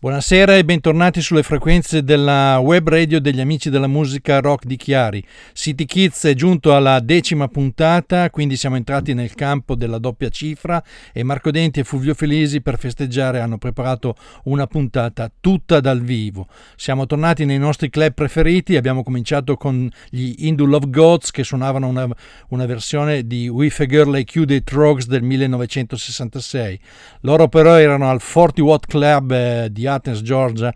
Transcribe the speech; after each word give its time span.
Buonasera 0.00 0.54
e 0.54 0.64
bentornati 0.64 1.20
sulle 1.20 1.42
frequenze 1.42 2.04
della 2.04 2.60
web 2.60 2.88
radio 2.88 3.20
degli 3.20 3.40
amici 3.40 3.68
della 3.68 3.88
musica 3.88 4.38
rock 4.38 4.64
di 4.64 4.76
Chiari. 4.76 5.26
City 5.52 5.86
Kids 5.86 6.24
è 6.26 6.34
giunto 6.34 6.72
alla 6.72 7.00
decima 7.00 7.48
puntata, 7.48 8.30
quindi 8.30 8.56
siamo 8.56 8.76
entrati 8.76 9.12
nel 9.12 9.34
campo 9.34 9.74
della 9.74 9.98
doppia 9.98 10.28
cifra 10.28 10.80
e 11.12 11.24
Marco 11.24 11.50
Denti 11.50 11.80
e 11.80 11.82
Fulvio 11.82 12.14
Felisi 12.14 12.60
per 12.60 12.78
festeggiare 12.78 13.40
hanno 13.40 13.58
preparato 13.58 14.14
una 14.44 14.68
puntata 14.68 15.28
tutta 15.40 15.80
dal 15.80 16.00
vivo. 16.00 16.46
Siamo 16.76 17.04
tornati 17.06 17.44
nei 17.44 17.58
nostri 17.58 17.90
club 17.90 18.12
preferiti, 18.12 18.76
abbiamo 18.76 19.02
cominciato 19.02 19.56
con 19.56 19.90
gli 20.10 20.46
Hindu 20.46 20.66
Love 20.66 20.90
Gods 20.90 21.32
che 21.32 21.42
suonavano 21.42 21.88
una, 21.88 22.06
una 22.50 22.66
versione 22.66 23.26
di 23.26 23.48
With 23.48 23.80
a 23.80 23.86
Girl 23.86 24.12
Like 24.12 24.38
You 24.38 24.46
dei 24.46 24.62
Trogs 24.62 25.08
del 25.08 25.24
1966. 25.24 26.78
Loro 27.22 27.48
però 27.48 27.74
erano 27.74 28.08
al 28.08 28.22
40 28.22 28.62
Watt 28.62 28.86
Club 28.86 29.32
eh, 29.32 29.68
di 29.72 29.86
Athens, 29.88 30.22
Georgia, 30.22 30.72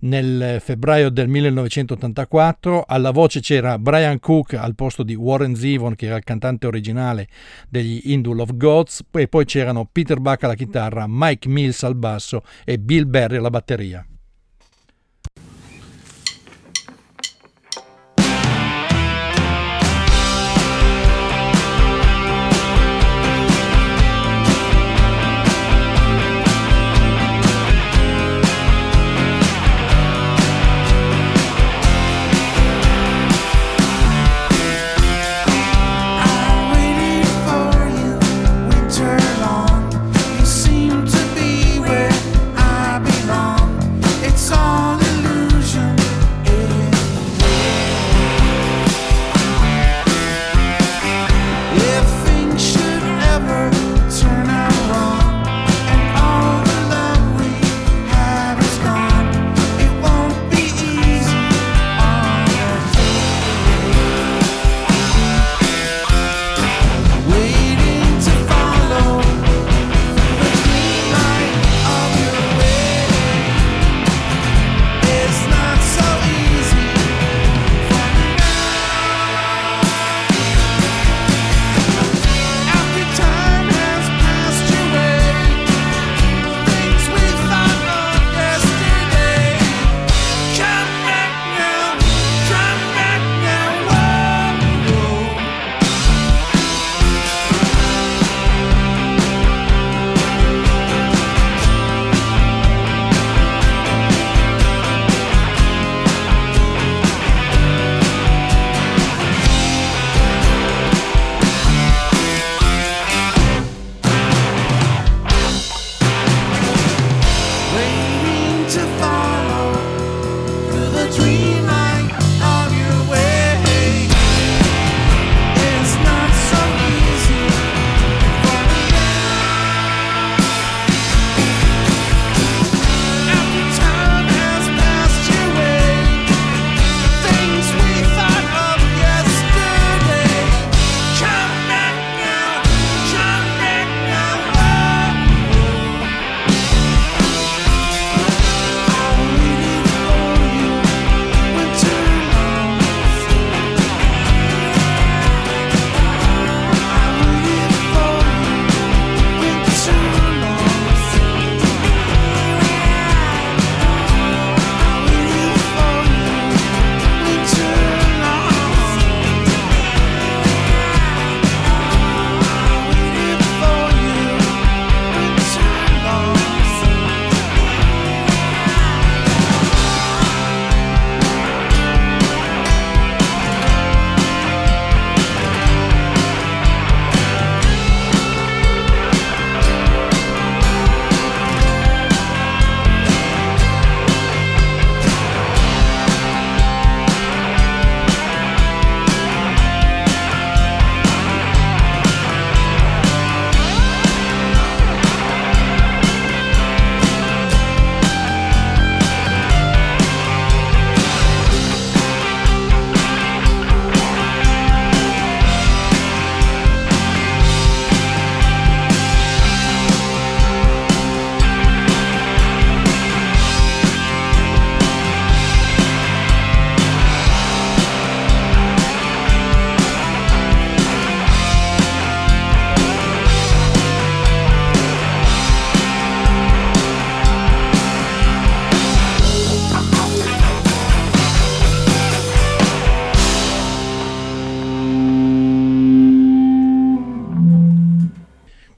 nel 0.00 0.60
febbraio 0.60 1.08
del 1.08 1.28
1984. 1.28 2.84
Alla 2.86 3.10
voce 3.10 3.40
c'era 3.40 3.78
Brian 3.78 4.18
Cook 4.18 4.54
al 4.54 4.74
posto 4.74 5.02
di 5.02 5.14
Warren 5.14 5.54
Zevon, 5.54 5.94
che 5.94 6.06
era 6.06 6.16
il 6.16 6.24
cantante 6.24 6.66
originale 6.66 7.28
degli 7.68 8.02
Hindu 8.04 8.32
Love 8.32 8.56
Gods, 8.56 9.04
e 9.12 9.28
poi 9.28 9.44
c'erano 9.44 9.88
Peter 9.90 10.20
Buck 10.20 10.44
alla 10.44 10.54
chitarra, 10.54 11.06
Mike 11.08 11.48
Mills 11.48 11.82
al 11.82 11.96
basso 11.96 12.42
e 12.64 12.78
Bill 12.78 13.08
Berry 13.08 13.36
alla 13.36 13.50
batteria. 13.50 14.06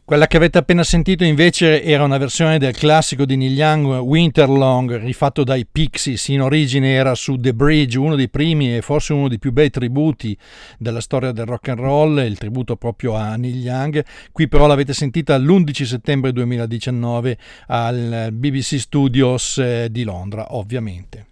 Quella 0.09 0.27
che 0.27 0.39
avete 0.39 0.57
appena 0.57 0.85
sentito 0.85 1.23
invece 1.23 1.83
era 1.83 2.03
una 2.03 2.17
versione 2.17 2.59
del 2.59 2.75
classico 2.75 3.27
di 3.27 3.37
Neil 3.37 3.53
Young 3.53 3.99
Winterlong 3.99 4.97
rifatto 5.01 5.45
dai 5.45 5.67
Pixies, 5.71 6.29
in 6.29 6.41
origine 6.41 6.95
era 6.95 7.15
su 7.15 7.37
The 7.37 7.53
Bridge, 7.53 7.99
uno 7.99 8.17
dei 8.17 8.31
primi 8.31 8.75
e 8.75 8.81
forse 8.81 9.13
uno 9.13 9.29
dei 9.29 9.39
più 9.39 9.53
bei 9.53 9.69
tributi 9.69 10.35
della 10.79 11.03
storia 11.03 11.31
del 11.33 11.45
rock 11.45 11.69
and 11.69 11.81
roll, 11.81 12.19
il 12.21 12.39
tributo 12.39 12.77
proprio 12.77 13.17
a 13.17 13.37
Neil 13.37 13.59
Young. 13.59 14.03
Qui 14.33 14.49
però 14.49 14.67
l'avete 14.67 14.95
sentita 14.95 15.37
l'11 15.37 15.85
settembre 15.85 16.33
2019 16.33 17.39
al 17.67 18.29
BBC 18.33 18.79
Studios 18.79 19.59
eh, 19.59 19.89
di 19.91 20.05
Londra, 20.05 20.55
ovviamente. 20.55 21.28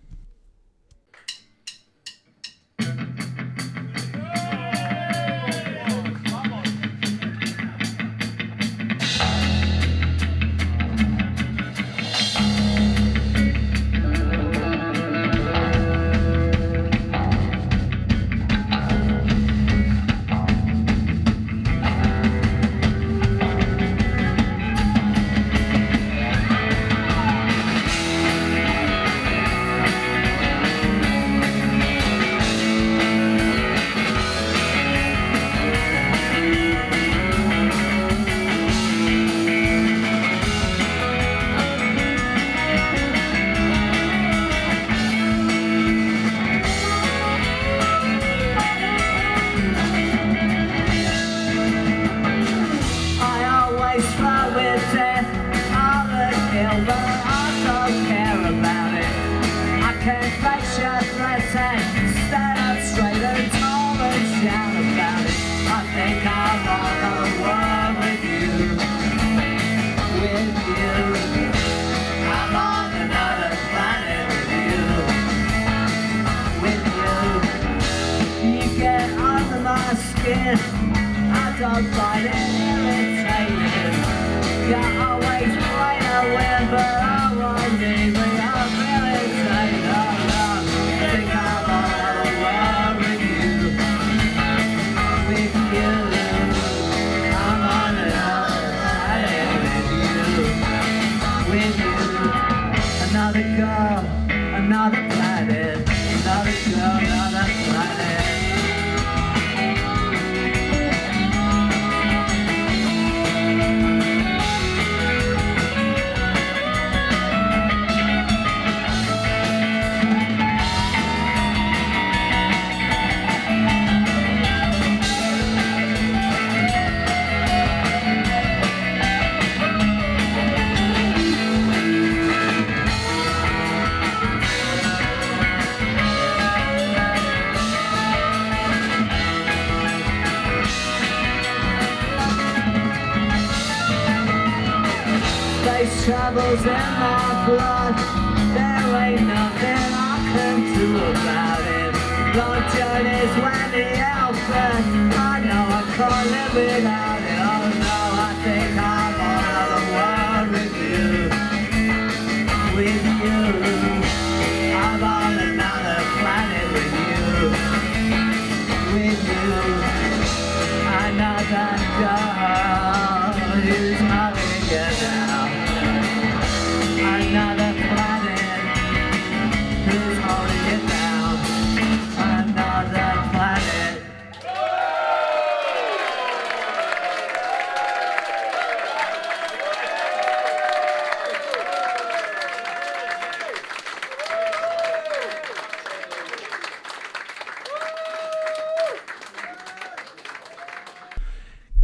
Know 156.08 156.14
I 156.14 156.80
can't 156.80 157.15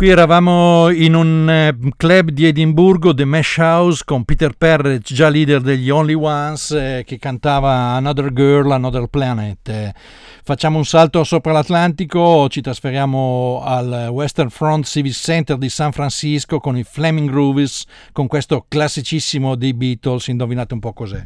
Qui 0.03 0.11
eravamo 0.11 0.89
in 0.91 1.15
un 1.15 1.49
eh, 1.49 1.79
club 1.97 2.31
di 2.31 2.45
Edimburgo, 2.45 3.15
The 3.15 3.25
Mesh 3.25 3.59
House, 3.59 4.03
con 4.05 4.25
Peter 4.25 4.53
Perret, 4.57 5.01
già 5.01 5.29
leader 5.29 5.61
degli 5.61 5.91
Only 5.91 6.15
Ones, 6.15 6.73
eh, 6.73 7.05
che 7.07 7.21
cantava 7.21 7.71
Another 7.71 8.33
Girl, 8.33 8.73
Another 8.73 9.07
Planet. 9.07 9.69
Eh, 9.69 9.95
facciamo 10.43 10.79
un 10.79 10.85
salto 10.85 11.23
sopra 11.23 11.53
l'Atlantico, 11.53 12.49
ci 12.49 12.61
trasferiamo 12.61 13.63
al 13.65 14.09
Western 14.11 14.51
Front 14.51 14.87
Civic 14.87 15.13
Center 15.13 15.57
di 15.57 15.69
San 15.69 15.93
Francisco 15.93 16.59
con 16.59 16.77
i 16.77 16.83
Flaming 16.83 17.31
Groovies, 17.31 17.85
con 18.11 18.27
questo 18.27 18.65
classicissimo 18.67 19.55
dei 19.55 19.73
Beatles, 19.73 20.27
indovinate 20.27 20.75
un 20.75 20.81
po' 20.81 20.93
cos'è. 20.93 21.25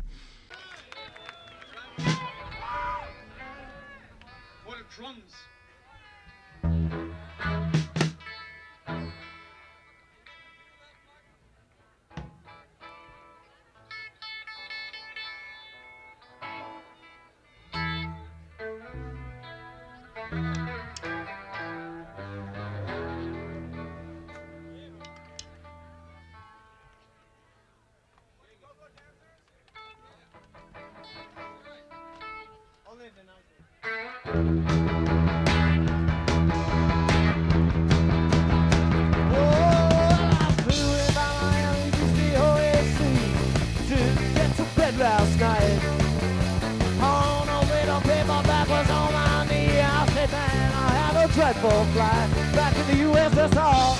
Dreadful 51.52 51.84
flight 51.94 52.28
back 52.56 52.74
in 52.76 52.86
the 52.88 53.04
USSR. 53.04 53.96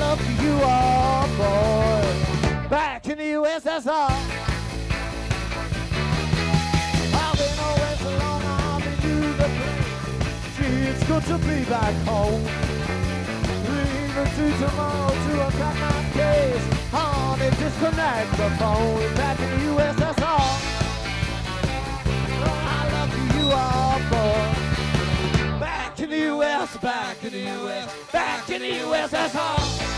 lucky 0.00 0.32
you 0.42 0.54
are, 0.64 1.28
boy. 1.38 2.68
Back 2.68 3.08
in 3.08 3.18
the 3.18 3.30
USSR. 3.38 4.10
I've 7.22 7.36
been 7.38 7.58
away 7.70 7.94
so 8.02 8.10
long, 8.18 8.42
I've 8.42 8.82
been 8.82 9.34
play. 9.38 9.54
Gee, 10.56 10.90
it's 10.90 11.04
good 11.06 11.24
to 11.30 11.38
be 11.38 11.64
back 11.70 11.94
home. 12.04 12.42
Leaving 13.70 14.30
to 14.36 14.46
tomorrow 14.58 15.14
to 15.24 15.32
unpack 15.46 15.76
my 15.84 15.92
case. 16.18 16.66
On 16.92 17.40
and 17.40 17.56
disconnect 17.58 18.30
the 18.32 18.50
phone. 18.58 19.14
Back 19.14 19.38
in 19.38 19.50
the 19.50 19.58
USSR. 19.70 20.42
Oh, 22.44 22.58
how 22.66 22.84
lucky 22.96 23.22
you 23.38 23.46
are, 23.52 24.00
boy 24.10 24.61
in 26.02 26.10
the 26.10 26.18
U.S., 26.18 26.76
back 26.78 27.22
in 27.22 27.30
the 27.30 27.38
U.S., 27.38 28.10
back 28.10 28.50
in 28.50 28.60
the 28.60 28.68
U.S., 28.68 29.10
that's 29.10 29.36
all. 29.36 29.91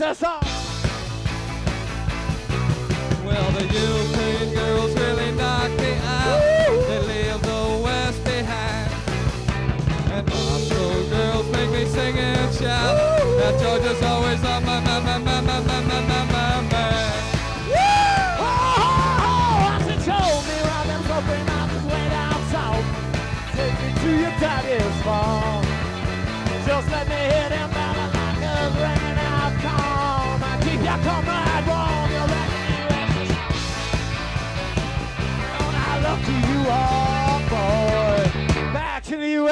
c'est 0.00 0.14
ça. 0.14 0.39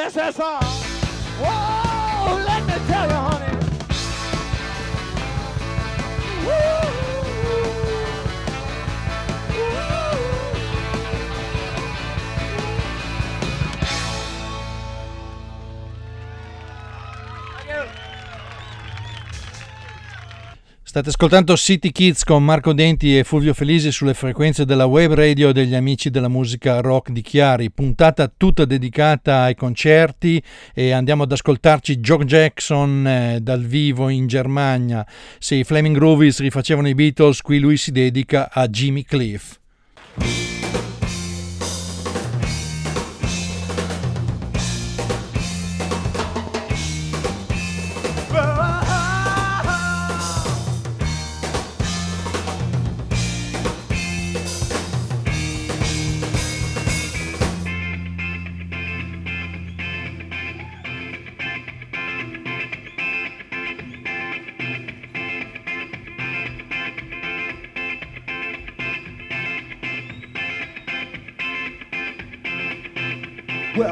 SSR. 0.09 0.63
Whoa, 1.43 2.58
State 20.99 21.11
ascoltando 21.11 21.57
City 21.57 21.93
Kids 21.93 22.25
con 22.25 22.45
Marco 22.45 22.73
Denti 22.73 23.17
e 23.17 23.23
Fulvio 23.23 23.55
Felisi 23.55 23.93
sulle 23.93 24.15
frequenze 24.15 24.65
della 24.65 24.87
web 24.87 25.13
radio 25.15 25.53
degli 25.53 25.77
amici 25.77 26.11
della 26.11 26.27
musica 26.27 26.81
rock 26.81 27.11
di 27.11 27.23
Chiari, 27.23 27.71
puntata 27.71 28.29
tutta 28.37 28.65
dedicata 28.65 29.43
ai 29.43 29.55
concerti 29.55 30.43
e 30.75 30.91
andiamo 30.91 31.23
ad 31.23 31.31
ascoltarci 31.31 31.99
Joe 31.99 32.25
Jackson 32.25 33.07
eh, 33.07 33.39
dal 33.41 33.65
vivo 33.65 34.09
in 34.09 34.27
Germania. 34.27 35.07
Se 35.39 35.55
i 35.55 35.63
Flaming 35.63 35.95
Groovies 35.95 36.41
rifacevano 36.41 36.89
i 36.89 36.95
Beatles, 36.95 37.43
qui 37.43 37.61
lui 37.61 37.77
si 37.77 37.93
dedica 37.93 38.51
a 38.51 38.67
Jimmy 38.67 39.05
Cliff. 39.05 39.57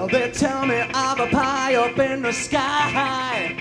They 0.09 0.31
tell 0.31 0.67
me 0.67 0.81
I'm 0.95 1.21
a 1.21 1.27
pie 1.29 1.75
up 1.75 1.99
in 1.99 2.23
the 2.23 2.33
sky, 2.33 3.57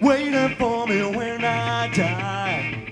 waiting 0.00 0.56
for 0.56 0.86
me 0.86 1.02
when 1.16 1.44
I 1.44 1.88
die. 1.88 2.86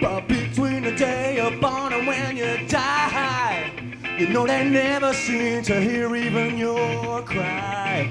But 0.00 0.28
between 0.28 0.82
the 0.82 0.92
day 0.92 1.36
you're 1.36 1.60
born 1.60 1.92
and 1.92 2.06
when 2.06 2.36
you 2.36 2.66
die, 2.68 3.70
you 4.18 4.28
know 4.28 4.46
they 4.46 4.68
never 4.68 5.12
seem 5.12 5.62
to 5.64 5.80
hear 5.80 6.14
even 6.14 6.56
your 6.56 7.22
cry. 7.22 8.10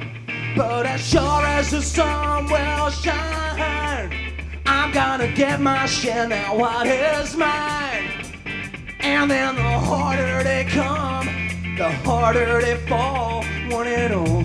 But 0.56 0.86
as 0.86 1.08
sure 1.08 1.46
as 1.46 1.72
the 1.72 1.82
sun 1.82 2.46
will 2.46 2.90
shine, 2.90 4.12
I'm 4.66 4.92
gonna 4.92 5.32
get 5.32 5.62
my 5.62 5.86
share 5.86 6.28
now. 6.28 6.58
What 6.58 6.88
is 6.88 7.36
mine? 7.36 8.12
And 9.00 9.32
then 9.32 9.56
the 9.56 9.62
harder 9.62 10.44
they 10.44 10.66
come, 10.66 11.47
the 11.78 11.92
harder 12.04 12.60
they 12.60 12.76
fall. 12.88 13.44
One 13.70 13.88
and 13.88 14.14
all. 14.14 14.44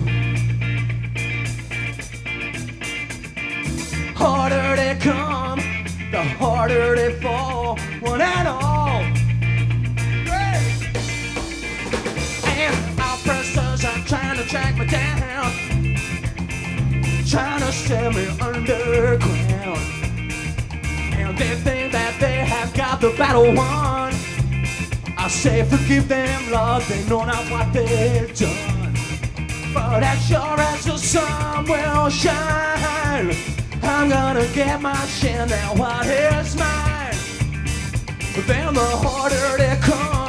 Harder 4.15 4.75
they 4.75 4.95
come, 4.99 5.59
the 6.11 6.21
harder 6.37 6.95
they 6.95 7.19
fall. 7.19 7.79
One 8.01 8.21
and 8.21 8.47
all. 8.47 9.01
Great. 10.29 10.61
And 12.45 12.99
officers 12.99 13.83
are 13.83 14.05
trying 14.05 14.37
to 14.37 14.43
track 14.43 14.77
me 14.77 14.85
down, 14.85 15.51
trying 17.25 17.61
to 17.61 17.71
send 17.71 18.15
me 18.15 18.27
underground. 18.39 19.81
And 21.17 21.35
they 21.35 21.55
think 21.55 21.91
that 21.93 22.15
they 22.19 22.45
have 22.45 22.71
got 22.75 23.01
the 23.01 23.09
battle 23.17 23.51
won. 23.55 24.02
I 25.23 25.29
say 25.29 25.63
forgive 25.63 26.09
them, 26.09 26.51
Lord, 26.51 26.83
they 26.83 27.01
know 27.07 27.23
not 27.23 27.49
what 27.49 27.71
they've 27.71 28.37
done. 28.37 28.93
But 29.73 30.03
as 30.03 30.27
sure 30.27 30.59
as 30.59 30.83
the 30.83 30.97
sun 30.97 31.63
will 31.63 32.09
shine, 32.09 33.33
I'm 33.81 34.09
gonna 34.09 34.45
get 34.53 34.81
my 34.81 34.93
share 35.05 35.45
now. 35.45 35.75
What 35.75 36.07
is 36.07 36.57
mine? 36.57 37.15
Then 38.47 38.73
the 38.73 38.81
harder 38.81 39.57
they 39.57 39.77
come, 39.79 40.22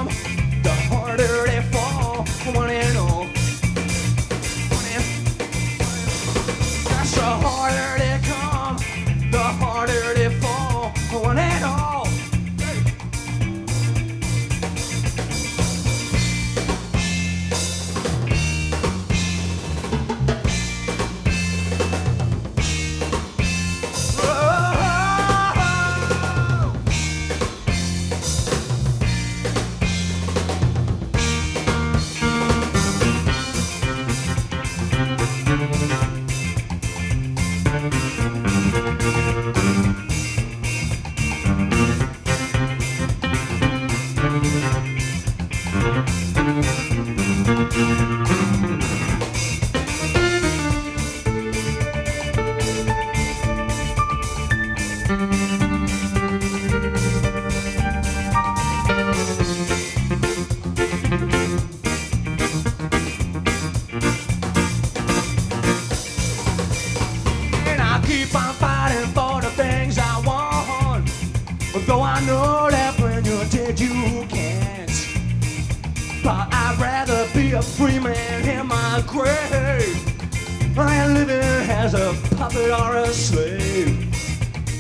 as 81.85 81.93
a 81.93 82.17
puppet 82.37 82.71
or 82.71 82.97
a 82.97 83.07
slave. 83.09 84.15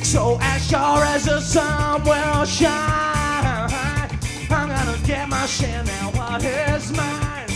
So 0.03 0.39
as 0.41 0.67
sure 0.67 1.05
as 1.05 1.27
the 1.27 1.39
sun 1.39 2.03
will 2.03 2.47
shine, 2.47 3.69
I'm 4.51 4.69
gonna 4.69 4.97
get 5.05 5.29
my 5.29 5.45
share 5.45 5.85
now. 5.85 6.11
What 6.13 6.43
is 6.43 6.91
mine? 6.93 7.49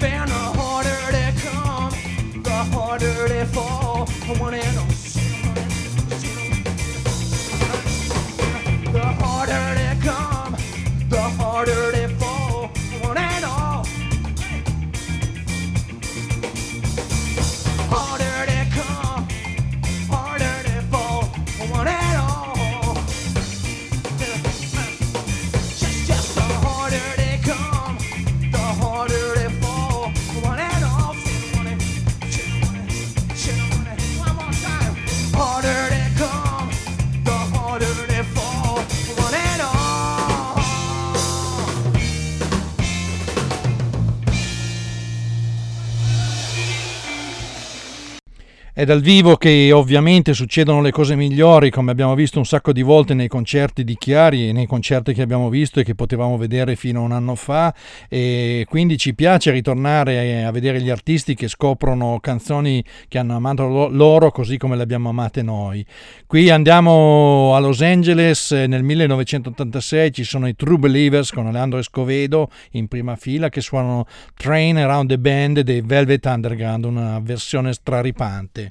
Then 0.00 0.28
the 0.28 0.44
harder 0.58 1.12
they 1.16 1.32
come, 1.46 2.42
the 2.42 2.58
harder 2.74 3.28
they 3.28 3.46
fall. 3.46 4.06
I 4.28 4.32
want 4.38 4.56
it 4.56 4.76
all. 4.76 4.86
The 8.92 9.06
harder 9.22 9.74
they 9.80 9.96
come, 10.04 10.56
the 11.08 11.22
harder 11.38 11.90
È 48.80 48.86
dal 48.86 49.02
vivo 49.02 49.36
che 49.36 49.72
ovviamente 49.72 50.32
succedono 50.32 50.80
le 50.80 50.90
cose 50.90 51.14
migliori, 51.14 51.68
come 51.68 51.90
abbiamo 51.90 52.14
visto 52.14 52.38
un 52.38 52.46
sacco 52.46 52.72
di 52.72 52.80
volte 52.80 53.12
nei 53.12 53.28
concerti 53.28 53.84
di 53.84 53.94
Chiari 53.94 54.48
e 54.48 54.52
nei 54.52 54.64
concerti 54.64 55.12
che 55.12 55.20
abbiamo 55.20 55.50
visto 55.50 55.80
e 55.80 55.84
che 55.84 55.94
potevamo 55.94 56.38
vedere 56.38 56.76
fino 56.76 57.00
a 57.00 57.04
un 57.04 57.12
anno 57.12 57.34
fa 57.34 57.74
e 58.08 58.64
quindi 58.66 58.96
ci 58.96 59.14
piace 59.14 59.50
ritornare 59.50 60.46
a 60.46 60.50
vedere 60.50 60.80
gli 60.80 60.88
artisti 60.88 61.34
che 61.34 61.46
scoprono 61.46 62.20
canzoni 62.22 62.82
che 63.06 63.18
hanno 63.18 63.36
amato 63.36 63.68
lo- 63.68 63.88
loro 63.88 64.30
così 64.30 64.56
come 64.56 64.76
le 64.76 64.82
abbiamo 64.82 65.10
amate 65.10 65.42
noi. 65.42 65.84
Qui 66.26 66.48
andiamo 66.48 67.54
a 67.54 67.58
Los 67.58 67.82
Angeles 67.82 68.50
eh, 68.52 68.66
nel 68.66 68.82
1986, 68.82 70.10
ci 70.10 70.24
sono 70.24 70.48
i 70.48 70.56
True 70.56 70.78
Believers 70.78 71.32
con 71.32 71.46
Alejandro 71.46 71.80
Escovedo 71.80 72.48
in 72.70 72.88
prima 72.88 73.16
fila 73.16 73.50
che 73.50 73.60
suonano 73.60 74.06
Train 74.34 74.78
Around 74.78 75.10
the 75.10 75.18
Band 75.18 75.60
dei 75.60 75.82
Velvet 75.82 76.24
Underground, 76.24 76.86
una 76.86 77.20
versione 77.22 77.74
straripante. 77.74 78.69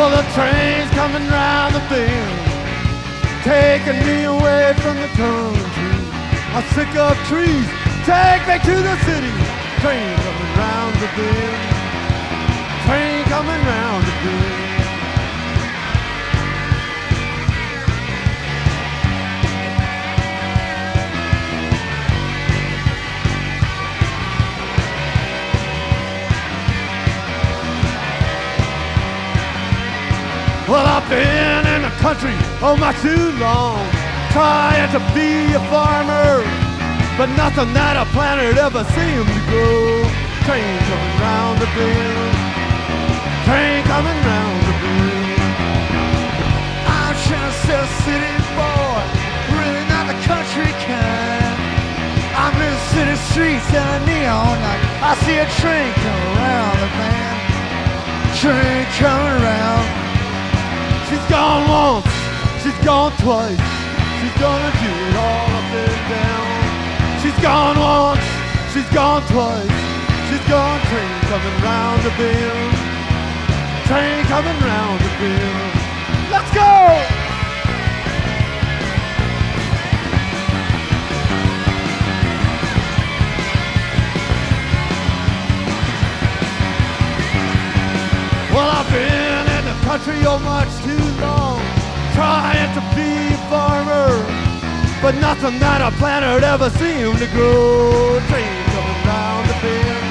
Well, 0.00 0.16
the 0.16 0.24
train's 0.32 0.90
coming 0.92 1.28
round 1.28 1.74
the 1.74 1.84
bend, 1.92 2.40
taking 3.44 4.00
me 4.00 4.24
away 4.24 4.72
from 4.80 4.96
the 4.96 5.08
country. 5.12 5.92
I'm 6.56 6.64
sick 6.72 6.88
of 6.96 7.12
trees, 7.28 7.68
take 8.08 8.40
me 8.48 8.56
to 8.64 8.76
the 8.80 8.96
city. 9.04 9.28
Train 9.84 10.16
coming 10.24 10.52
round 10.56 10.94
the 11.04 11.10
bend, 11.20 11.60
train 12.88 13.24
coming 13.28 13.60
round 13.60 14.09
Well, 30.70 30.86
I've 30.86 31.02
been 31.10 31.66
in 31.66 31.82
the 31.82 31.90
country 31.98 32.30
oh 32.62 32.78
my 32.78 32.94
too 33.02 33.34
long, 33.42 33.82
trying 34.30 34.86
to 34.94 35.02
be 35.10 35.50
a 35.50 35.62
farmer, 35.66 36.46
but 37.18 37.26
nothing 37.34 37.74
that 37.74 37.98
a 37.98 38.06
planet 38.14 38.54
ever 38.54 38.86
seemed 38.94 39.26
to 39.26 39.40
grow. 39.50 40.06
Train 40.46 40.78
coming 40.86 41.16
round 41.18 41.58
the 41.58 41.66
bend, 41.74 42.34
train 43.50 43.82
coming 43.82 44.14
round 44.22 44.62
the 44.62 44.74
bend. 44.78 45.58
I'm 46.86 47.18
just 47.18 47.66
a 47.66 47.82
city 48.06 48.36
boy, 48.54 49.02
really 49.50 49.84
not 49.90 50.06
the 50.06 50.18
country 50.22 50.70
kind. 50.86 51.58
I'm 52.38 52.54
in 52.54 52.76
city 52.94 53.18
streets 53.34 53.66
and 53.74 53.90
a 53.90 54.00
neon 54.06 54.54
light. 54.54 54.82
I 55.02 55.18
see 55.26 55.34
a 55.34 55.50
train 55.58 55.90
coming 55.98 56.30
around 56.38 56.76
the 56.78 56.90
bend, 56.94 57.38
train 58.38 58.86
coming 59.02 59.34
around. 59.42 59.99
She's 61.10 61.26
gone 61.28 61.68
once, 61.68 62.06
she's 62.62 62.78
gone 62.84 63.10
twice. 63.18 63.58
She's 64.20 64.36
gonna 64.38 64.70
do 64.78 64.90
it 65.08 65.16
all 65.16 65.50
up 65.58 65.74
and 65.74 66.02
down. 66.06 67.20
She's 67.20 67.38
gone 67.42 67.76
once, 67.80 68.22
she's 68.72 68.88
gone 68.94 69.22
twice. 69.26 69.74
She's 70.30 70.46
gone 70.48 70.80
train 70.86 71.20
coming 71.26 71.62
round 71.66 72.02
the 72.04 72.10
bend. 72.10 72.74
Train 73.90 74.24
coming 74.26 74.58
round 74.62 75.00
the 75.00 75.10
bend. 75.18 75.80
Let's 76.30 76.54
go! 76.54 76.70
Well, 88.54 88.70
I've 88.78 88.90
been 88.92 89.46
in 89.58 89.64
the 89.64 89.76
country 89.86 90.26
oh 90.26 90.38
much 90.38 90.70
too 90.84 90.99
trying 92.30 92.72
to 92.78 92.82
be 92.94 93.10
a 93.34 93.40
farmer, 93.50 94.06
but 95.02 95.18
nothing 95.18 95.58
that 95.58 95.82
a 95.82 95.90
planet 95.98 96.46
ever 96.46 96.70
seemed 96.78 97.18
to 97.18 97.26
grow. 97.34 98.22
Train 98.30 98.54
coming 98.70 99.00
round 99.10 99.42
the 99.50 99.56
bend, 99.58 100.06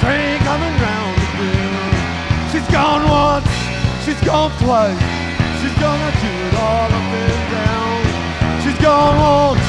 train 0.00 0.36
coming 0.48 0.74
round 0.80 1.14
the 1.20 1.28
bend. 1.36 1.96
She's 2.48 2.68
gone 2.72 3.04
once, 3.04 3.52
she's 4.04 4.22
gone 4.24 4.52
twice, 4.64 5.04
she's 5.60 5.76
gonna 5.84 6.12
do 6.24 6.32
it 6.48 6.54
all 6.64 6.88
up 6.88 7.12
and 7.28 7.44
down. 7.60 8.00
She's 8.64 8.80
gone 8.80 9.16
once, 9.20 9.66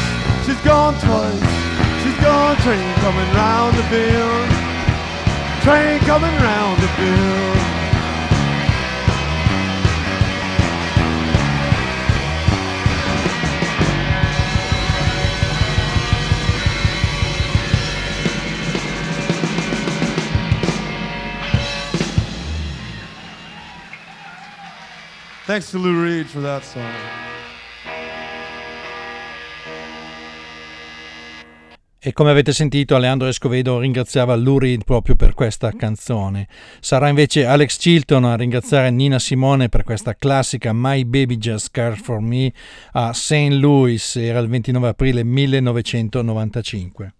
she's 0.47 0.61
gone 0.63 0.95
twice, 1.03 1.47
she's 2.03 2.19
gone 2.23 2.55
train 2.63 2.87
coming 3.03 3.31
round 3.35 3.75
the 3.75 3.85
bend. 3.91 4.51
Train 5.65 5.99
coming 6.07 6.35
round 6.39 6.77
the 6.79 6.89
bend. 6.95 7.76
Thanks 25.47 25.69
to 25.69 25.77
Lou 25.77 26.03
Reed 26.03 26.25
for 26.25 26.41
that 26.41 26.61
song. 26.61 26.83
E 31.97 32.11
come 32.11 32.31
avete 32.31 32.51
sentito, 32.51 32.95
Alejandro 32.95 33.29
Escovedo 33.29 33.79
ringraziava 33.79 34.35
Lou 34.35 34.59
Reed 34.59 34.83
proprio 34.83 35.15
per 35.15 35.33
questa 35.33 35.71
canzone. 35.71 36.49
Sarà 36.81 37.07
invece 37.07 37.45
Alex 37.45 37.77
Chilton 37.77 38.25
a 38.25 38.35
ringraziare 38.35 38.91
Nina 38.91 39.19
Simone 39.19 39.69
per 39.69 39.85
questa 39.85 40.15
classica 40.15 40.71
My 40.73 41.05
Baby 41.05 41.37
Just 41.37 41.69
Cares 41.71 42.01
For 42.01 42.19
Me 42.19 42.51
a 42.91 43.13
St. 43.13 43.51
Louis, 43.51 44.17
era 44.17 44.39
il 44.39 44.49
29 44.49 44.89
aprile 44.89 45.23
1995. 45.23 47.16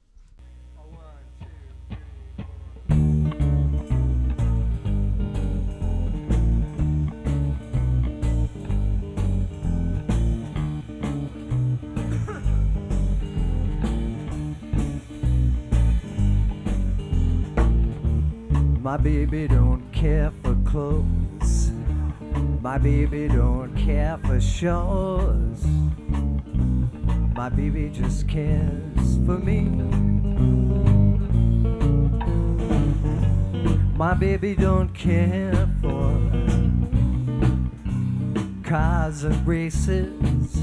My 18.87 18.95
baby 18.95 19.49
don't 19.49 19.83
care 19.91 20.31
for 20.41 20.55
clothes. 20.63 21.71
My 22.61 22.77
baby 22.77 23.27
don't 23.27 23.75
care 23.75 24.17
for 24.23 24.39
shows. 24.39 25.61
My 27.35 27.49
baby 27.49 27.89
just 27.93 28.29
cares 28.29 29.17
for 29.25 29.39
me. 29.39 29.63
My 33.97 34.13
baby 34.13 34.55
don't 34.55 34.93
care 34.93 35.67
for 35.81 36.17
cars 38.63 39.25
and 39.25 39.45
races. 39.45 40.55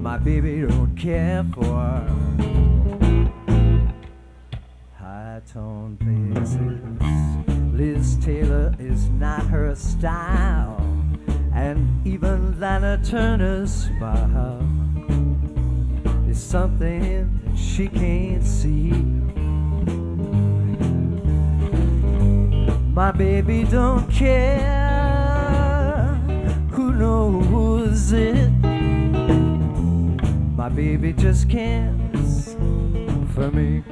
My 0.00 0.16
baby 0.16 0.62
don't 0.62 0.96
care 0.96 1.44
for 1.52 2.06
high 4.98 5.42
tone 5.52 5.98
places. 5.98 7.33
Liz 7.74 8.16
Taylor 8.24 8.72
is 8.78 9.10
not 9.10 9.46
her 9.46 9.74
style, 9.74 10.76
and 11.52 12.06
even 12.06 12.60
Lana 12.60 13.00
Turner's 13.04 13.72
smile 13.72 14.64
is 16.28 16.40
something 16.40 17.28
she 17.56 17.88
can't 17.88 18.44
see. 18.44 18.92
My 22.94 23.10
baby 23.10 23.64
don't 23.64 24.08
care 24.08 26.14
who 26.70 26.92
knows 26.92 28.12
it. 28.12 28.50
My 30.56 30.68
baby 30.68 31.12
just 31.12 31.50
cares 31.50 32.54
for 33.34 33.50
me. 33.50 33.82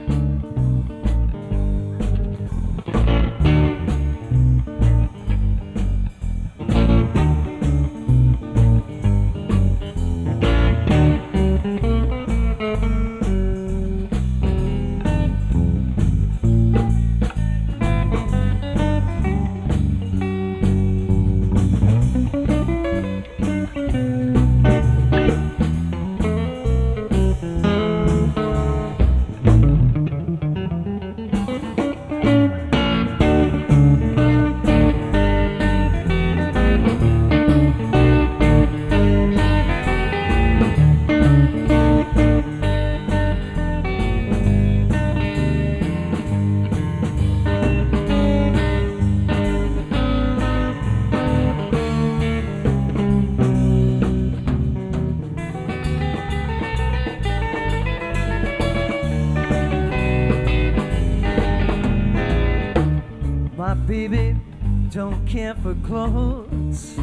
Don't 64.93 65.27
care 65.27 65.55
for 65.55 65.75
clothes, 65.87 66.99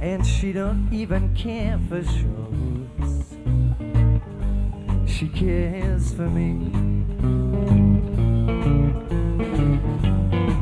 and 0.00 0.26
she 0.26 0.52
don't 0.52 0.88
even 0.90 1.34
care 1.34 1.78
for 1.86 2.02
shows. 2.02 3.34
She 5.06 5.28
cares 5.28 6.14
for 6.14 6.30
me. 6.30 6.54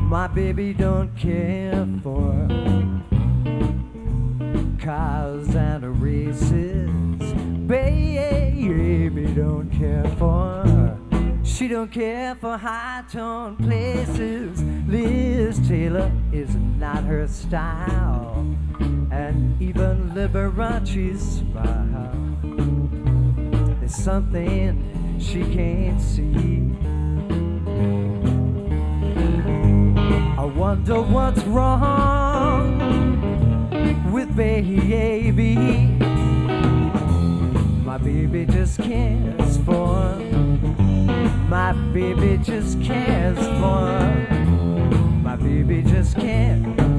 My 0.09 0.27
baby 0.27 0.73
don't 0.73 1.15
care 1.15 1.87
for 2.03 2.45
cars 4.83 5.55
and 5.55 6.01
races. 6.01 7.33
Baby 7.67 9.33
don't 9.33 9.69
care 9.71 10.11
for. 10.17 10.65
She 11.41 11.69
don't 11.69 11.91
care 11.91 12.35
for 12.35 12.57
high 12.57 13.05
tone 13.09 13.55
places. 13.55 13.78
Her 17.09 17.27
style, 17.27 18.45
and 19.11 19.59
even 19.59 20.13
Liberace's 20.13 21.39
smile 21.39 22.13
is 23.83 23.95
something 23.95 25.17
she 25.19 25.41
can't 25.41 25.99
see. 25.99 26.71
I 30.37 30.45
wonder 30.45 31.01
what's 31.01 31.41
wrong 31.45 32.77
with 34.11 34.35
baby. 34.35 35.55
My 37.83 37.97
baby 37.97 38.45
just 38.45 38.77
cares 38.77 39.57
for. 39.65 40.15
My 41.49 41.71
baby 41.91 42.37
just 42.43 42.79
cares 42.83 43.39
for. 43.59 43.89
My 45.23 45.35
baby 45.35 45.81
just 45.81 46.15
cares 46.15 46.98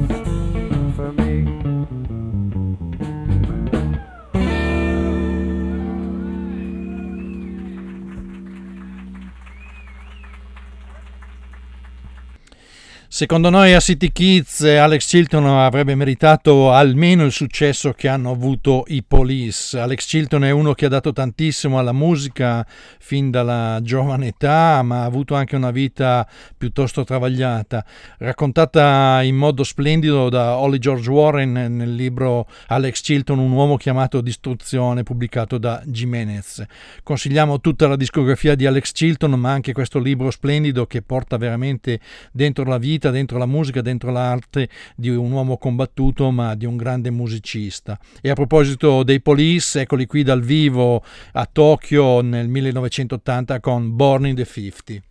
Secondo 13.20 13.50
noi 13.50 13.74
a 13.74 13.80
City 13.80 14.12
Kids 14.12 14.62
Alex 14.62 15.06
Chilton 15.06 15.44
avrebbe 15.44 15.94
meritato 15.94 16.72
almeno 16.72 17.26
il 17.26 17.32
successo 17.32 17.92
che 17.92 18.08
hanno 18.08 18.30
avuto 18.30 18.84
i 18.86 19.02
Police. 19.06 19.78
Alex 19.78 20.06
Chilton 20.06 20.44
è 20.44 20.50
uno 20.50 20.72
che 20.72 20.86
ha 20.86 20.88
dato 20.88 21.12
tantissimo 21.12 21.78
alla 21.78 21.92
musica 21.92 22.66
fin 22.98 23.30
dalla 23.30 23.78
giovane 23.82 24.28
età, 24.28 24.80
ma 24.82 25.02
ha 25.02 25.04
avuto 25.04 25.34
anche 25.34 25.54
una 25.54 25.70
vita 25.70 26.26
piuttosto 26.56 27.04
travagliata, 27.04 27.84
raccontata 28.20 29.20
in 29.22 29.36
modo 29.36 29.64
splendido 29.64 30.30
da 30.30 30.56
Holly 30.56 30.78
George 30.78 31.10
Warren 31.10 31.52
nel 31.52 31.94
libro 31.94 32.46
Alex 32.68 33.02
Chilton, 33.02 33.38
un 33.38 33.52
uomo 33.52 33.76
chiamato 33.76 34.22
Distruzione, 34.22 35.02
pubblicato 35.02 35.58
da 35.58 35.82
Jimenez. 35.84 36.64
Consigliamo 37.02 37.60
tutta 37.60 37.86
la 37.86 37.96
discografia 37.96 38.54
di 38.54 38.64
Alex 38.64 38.92
Chilton, 38.92 39.32
ma 39.32 39.50
anche 39.50 39.74
questo 39.74 39.98
libro 39.98 40.30
splendido 40.30 40.86
che 40.86 41.02
porta 41.02 41.36
veramente 41.36 42.00
dentro 42.32 42.64
la 42.64 42.78
vita, 42.78 43.08
dentro 43.10 43.38
la 43.38 43.46
musica, 43.46 43.80
dentro 43.80 44.10
l'arte 44.10 44.68
di 44.96 45.08
un 45.08 45.30
uomo 45.30 45.56
combattuto, 45.58 46.30
ma 46.30 46.54
di 46.54 46.66
un 46.66 46.76
grande 46.76 47.10
musicista. 47.10 47.98
E 48.20 48.30
a 48.30 48.34
proposito 48.34 49.02
dei 49.02 49.20
Police, 49.20 49.80
eccoli 49.80 50.06
qui 50.06 50.22
dal 50.22 50.42
vivo 50.42 51.02
a 51.32 51.48
Tokyo 51.50 52.20
nel 52.20 52.48
1980 52.48 53.60
con 53.60 53.94
Born 53.94 54.26
in 54.26 54.34
the 54.34 54.44
50. 54.44 55.08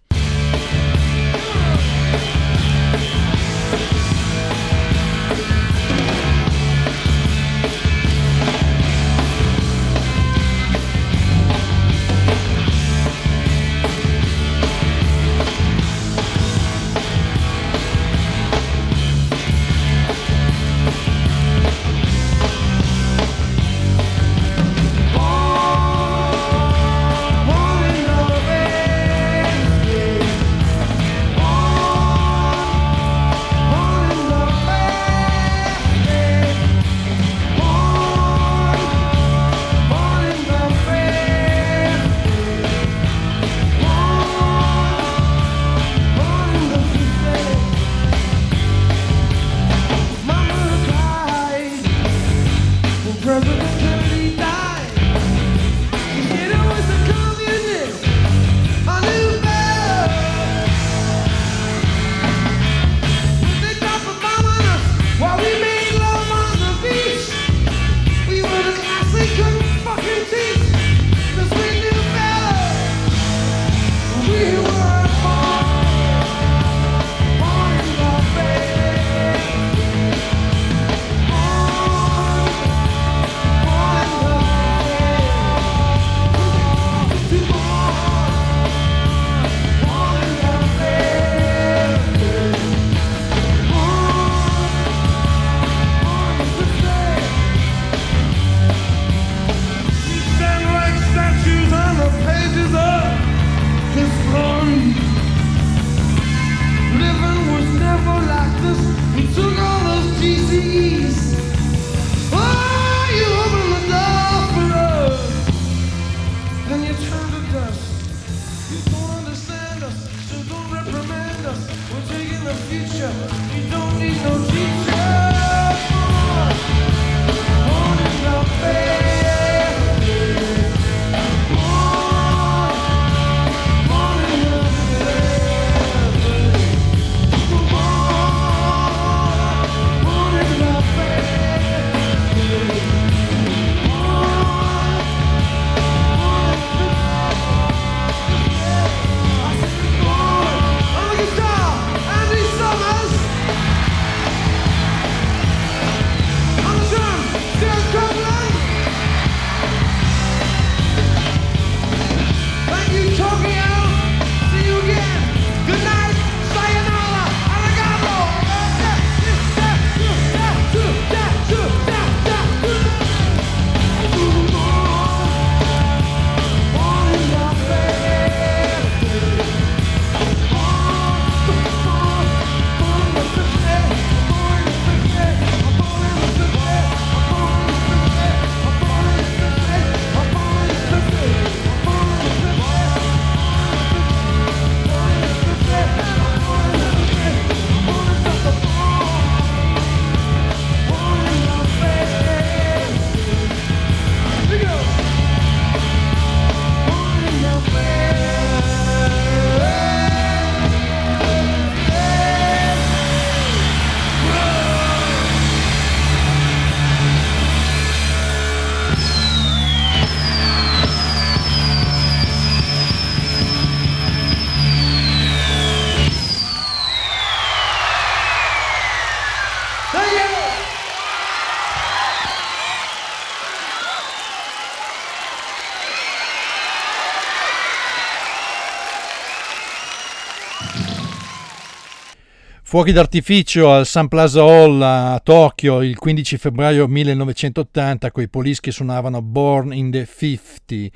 Fuochi 242.69 242.91
d'artificio 242.91 243.71
al 243.71 243.87
Sun 243.87 244.07
Plaza 244.07 244.43
Hall 244.43 244.79
a 244.79 245.19
Tokyo 245.23 245.81
il 245.81 245.97
15 245.97 246.37
febbraio 246.37 246.87
1980 246.87 248.11
coi 248.11 248.29
Police 248.29 248.61
che 248.61 248.69
suonavano 248.69 249.23
Born 249.23 249.73
in 249.73 249.89
the 249.89 250.05
50. 250.07 250.95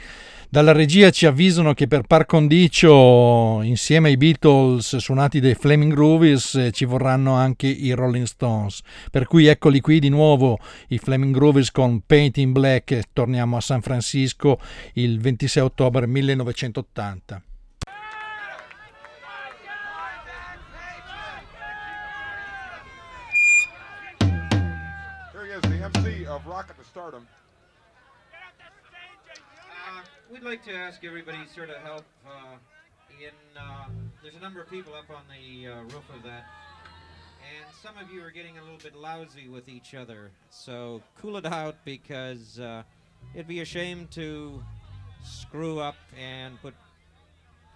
Dalla 0.50 0.72
regia 0.72 1.10
ci 1.10 1.26
avvisano 1.26 1.74
che 1.74 1.88
per 1.88 2.04
par 2.04 2.28
condicio 2.28 3.62
insieme 3.64 4.10
ai 4.10 4.18
Beatles 4.18 4.98
suonati 4.98 5.40
dai 5.40 5.56
Flaming 5.56 5.92
Groovies 5.92 6.54
eh, 6.54 6.70
ci 6.70 6.86
vorranno 6.86 7.34
anche 7.34 7.66
i 7.66 7.92
Rolling 7.94 8.28
Stones. 8.28 8.82
Per 9.10 9.26
cui 9.26 9.48
eccoli 9.48 9.82
qui 9.82 10.00
di 10.00 10.10
nuovo 10.10 10.60
i 10.90 11.00
Flaming 11.00 11.34
Groovies 11.34 11.72
con 11.72 12.04
Paint 12.06 12.38
in 12.38 12.52
Black 12.52 13.02
torniamo 13.14 13.58
a 13.58 13.62
San 13.62 13.82
Francisco 13.82 14.60
il 14.94 15.20
26 15.20 15.64
ottobre 15.64 16.06
1980. 16.06 17.42
Uh, 27.04 27.20
we'd 30.32 30.42
like 30.42 30.64
to 30.64 30.74
ask 30.74 31.04
everybody 31.04 31.38
sort 31.54 31.70
of 31.70 31.76
help 31.84 32.06
uh, 32.26 32.56
in. 33.20 33.34
Uh, 33.62 33.88
there's 34.22 34.36
a 34.36 34.40
number 34.40 34.62
of 34.62 34.70
people 34.70 34.94
up 34.94 35.10
on 35.10 35.24
the 35.28 35.68
uh, 35.68 35.82
roof 35.82 36.10
of 36.16 36.24
that, 36.24 36.46
and 37.44 37.66
some 37.82 37.98
of 37.98 38.10
you 38.10 38.24
are 38.24 38.32
getting 38.32 38.58
a 38.58 38.62
little 38.62 38.78
bit 38.78 38.96
lousy 38.96 39.50
with 39.50 39.68
each 39.68 39.94
other. 39.94 40.32
So 40.50 41.02
cool 41.20 41.36
it 41.36 41.46
out 41.46 41.76
because 41.84 42.58
uh, 42.58 42.84
it'd 43.34 43.50
be 43.50 43.60
a 43.60 43.66
shame 43.66 44.08
to 44.12 44.64
screw 45.26 45.80
up 45.80 45.98
and 46.18 46.62
put 46.62 46.74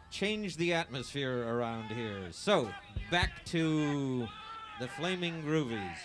change 0.10 0.56
the 0.56 0.74
atmosphere 0.74 1.54
around 1.54 1.90
here. 1.90 2.30
So 2.32 2.70
back 3.12 3.44
to 3.48 4.26
the 4.80 4.88
Flaming 4.88 5.44
Groovies. 5.44 5.98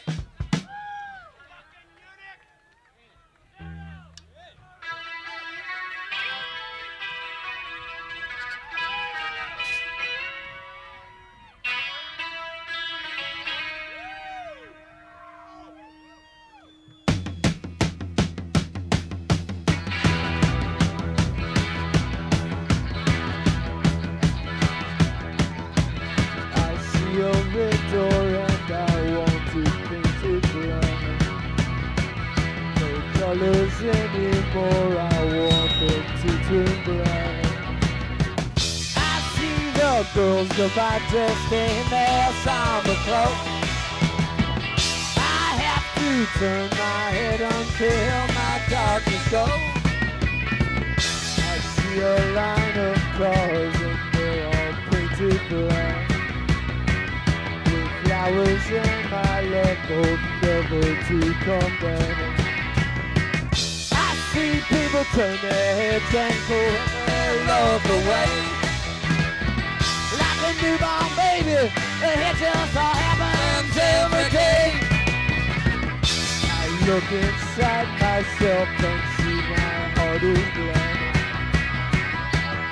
Myself 78.00 78.68
and 78.88 79.02
see 79.16 79.40
my 79.52 79.72
heart 79.96 80.22
is 80.22 80.48
blank. 80.54 81.14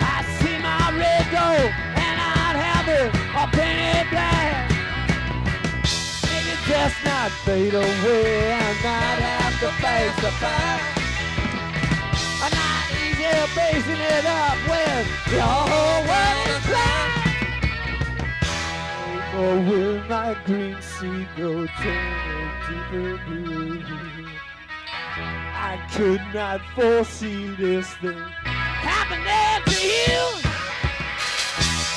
I 0.01 0.19
see 0.39 0.57
my 0.59 0.87
red 0.97 1.25
gold 1.35 1.73
and 2.05 2.17
I'd 2.21 2.57
have 2.69 2.89
it 2.89 3.09
a 3.37 3.45
penny 3.57 4.09
black. 4.11 4.71
Maybe 6.31 6.55
just 6.69 6.99
not 7.05 7.31
fade 7.45 7.75
away 7.75 8.53
and 8.53 8.77
not 8.83 9.19
have 9.29 9.57
to 9.61 9.71
face 9.83 10.17
the 10.25 10.33
fact. 10.43 10.85
I'm 12.43 12.53
not 12.53 12.87
easy 13.03 13.33
basing 13.55 14.03
it 14.17 14.27
up 14.27 14.59
when 14.71 15.01
your 15.35 15.55
whole 15.71 16.03
world 16.09 16.49
is 16.53 16.63
black. 16.71 17.11
Or 19.41 19.55
will 19.69 19.99
my 20.09 20.37
green 20.45 20.81
sea 20.83 21.27
go 21.37 21.67
turn 21.67 22.51
deeper 22.67 23.21
blue? 23.27 24.30
I 25.63 25.77
could 25.93 26.23
not 26.33 26.63
foresee 26.75 27.49
this 27.55 27.87
thing 27.97 28.17
happening 28.17 29.63
to 29.67 29.81
you. 29.87 30.23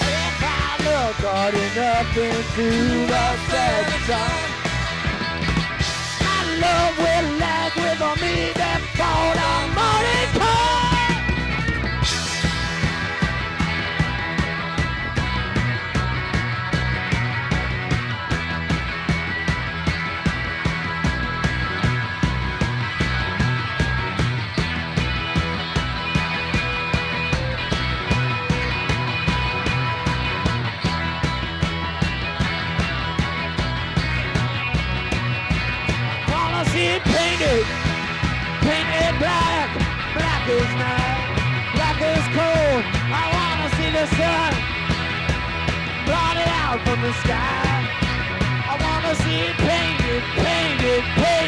If 0.03 0.37
I 0.43 0.75
look 0.83 1.15
hard 1.23 1.55
enough 1.55 2.11
into 2.17 2.67
the 3.07 3.27
sunshine, 3.47 4.51
my 6.25 6.41
love 6.59 6.97
will 6.97 7.27
lag 7.39 7.71
with 7.75 8.01
a 8.01 8.13
me 8.21 8.51
that 8.51 8.81
bought 8.99 9.39
a 9.39 9.53
morning 9.79 10.29
call. 10.41 10.82
The 44.03 44.15
sun 44.17 44.53
blotted 46.05 46.49
out 46.61 46.77
from 46.85 47.01
the 47.01 47.13
sky. 47.23 47.87
I 48.71 48.75
wanna 48.83 49.15
see 49.23 49.39
it 49.47 49.55
painted, 49.55 50.23
painted, 50.43 51.03
painted, 51.15 51.23
painted 51.23 51.42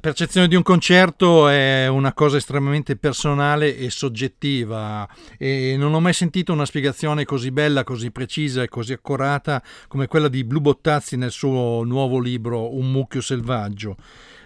percezione 0.00 0.48
di 0.48 0.56
un 0.56 0.62
concerto 0.62 1.46
è 1.46 1.86
una 1.86 2.12
cosa 2.12 2.38
estremamente 2.38 2.96
personale 2.96 3.76
e 3.76 3.90
soggettiva 3.90 5.08
e 5.38 5.76
non 5.76 5.94
ho 5.94 6.00
mai 6.00 6.14
sentito 6.14 6.52
una 6.52 6.64
spiegazione 6.64 7.24
così 7.24 7.50
bella, 7.50 7.84
così 7.84 8.10
precisa 8.10 8.62
e 8.62 8.68
così 8.68 8.94
accurata 8.94 9.62
come 9.86 10.06
quella 10.08 10.28
di 10.28 10.42
Blu 10.42 10.60
Bottazzi 10.60 11.16
nel 11.16 11.30
suo 11.30 11.84
nuovo 11.84 12.18
libro 12.18 12.74
Un 12.74 12.90
mucchio 12.90 13.20
selvaggio. 13.20 13.96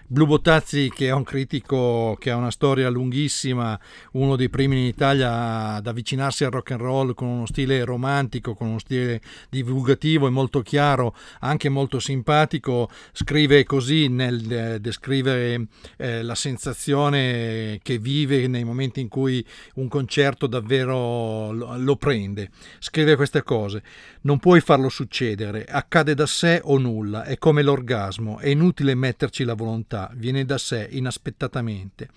Blu 0.07 0.27
Bottazzi, 0.27 0.91
che 0.95 1.07
è 1.07 1.13
un 1.13 1.25
critico 1.25 2.15
che 2.21 2.31
ha 2.31 2.37
una 2.37 2.51
storia 2.51 2.91
lunghissima, 2.91 3.79
uno 4.13 4.37
dei 4.37 4.51
primi 4.51 4.79
in 4.79 4.85
Italia 4.85 5.77
ad 5.77 5.87
avvicinarsi 5.87 6.45
al 6.45 6.51
rock 6.51 6.73
and 6.73 6.81
roll 6.83 7.15
con 7.15 7.27
uno 7.27 7.47
stile 7.47 7.83
romantico, 7.85 8.55
con 8.55 8.69
uno 8.69 8.79
stile 8.79 9.23
divulgativo 9.49 10.27
e 10.27 10.31
molto 10.31 10.61
chiaro, 10.61 11.17
anche 11.41 11.71
molto 11.71 12.01
simpatico, 12.01 12.91
scrive 13.13 13.65
così 13.65 14.09
nel 14.09 14.53
eh, 14.53 14.79
descrivere 14.79 15.69
eh, 15.97 16.23
la 16.23 16.35
sensazione 16.35 17.81
che 17.83 17.99
vive 17.99 18.47
nei 18.47 18.65
momenti 18.65 19.01
in 19.01 19.09
cui 19.09 19.45
un 19.77 19.89
concerto 19.89 20.47
davvero 20.47 21.51
lo, 21.51 21.79
lo 21.79 21.97
prende. 21.97 22.51
Scrive 22.79 23.17
queste 23.17 23.43
cose. 23.43 23.83
Non 24.25 24.39
puoi 24.39 24.63
farlo 24.63 24.89
succedere, 24.89 25.67
accade 25.67 26.15
da 26.15 26.25
sé 26.25 26.59
o 26.65 26.79
nulla, 26.79 27.25
è 27.25 27.37
come 27.37 27.61
l'orgasmo, 27.61 28.39
è 28.39 28.49
inutile 28.49 28.95
metterci 28.95 29.45
la 29.45 29.53
volontà, 29.53 30.11
viene 30.15 30.47
da 30.47 30.57
sé, 30.57 30.89
inaspettatamente. 30.93 32.09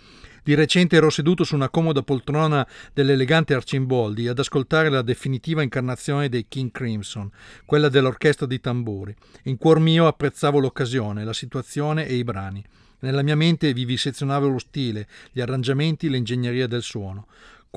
Di 0.41 0.53
recente 0.53 0.95
ero 0.95 1.09
seduto 1.09 1.43
su 1.43 1.55
una 1.55 1.67
comoda 1.67 2.03
poltrona 2.03 2.65
dell'elegante 2.93 3.53
Arcimboldi 3.53 4.29
ad 4.29 4.39
ascoltare 4.39 4.87
la 4.87 5.01
definitiva 5.01 5.63
incarnazione 5.63 6.29
dei 6.29 6.45
King 6.47 6.71
Crimson, 6.71 7.29
quella 7.65 7.89
dell'orchestra 7.89 8.45
di 8.45 8.61
tamburi. 8.61 9.13
In 9.43 9.57
cuor 9.57 9.79
mio 9.79 10.07
apprezzavo 10.07 10.59
l'occasione, 10.59 11.25
la 11.25 11.33
situazione 11.33 12.07
e 12.07 12.15
i 12.15 12.23
brani. 12.23 12.63
Nella 12.99 13.21
mia 13.21 13.35
mente 13.35 13.73
vivisezionavo 13.73 14.47
lo 14.47 14.59
stile, 14.59 15.07
gli 15.33 15.41
arrangiamenti, 15.41 16.09
l'ingegneria 16.09 16.67
del 16.67 16.83
suono. 16.83 17.27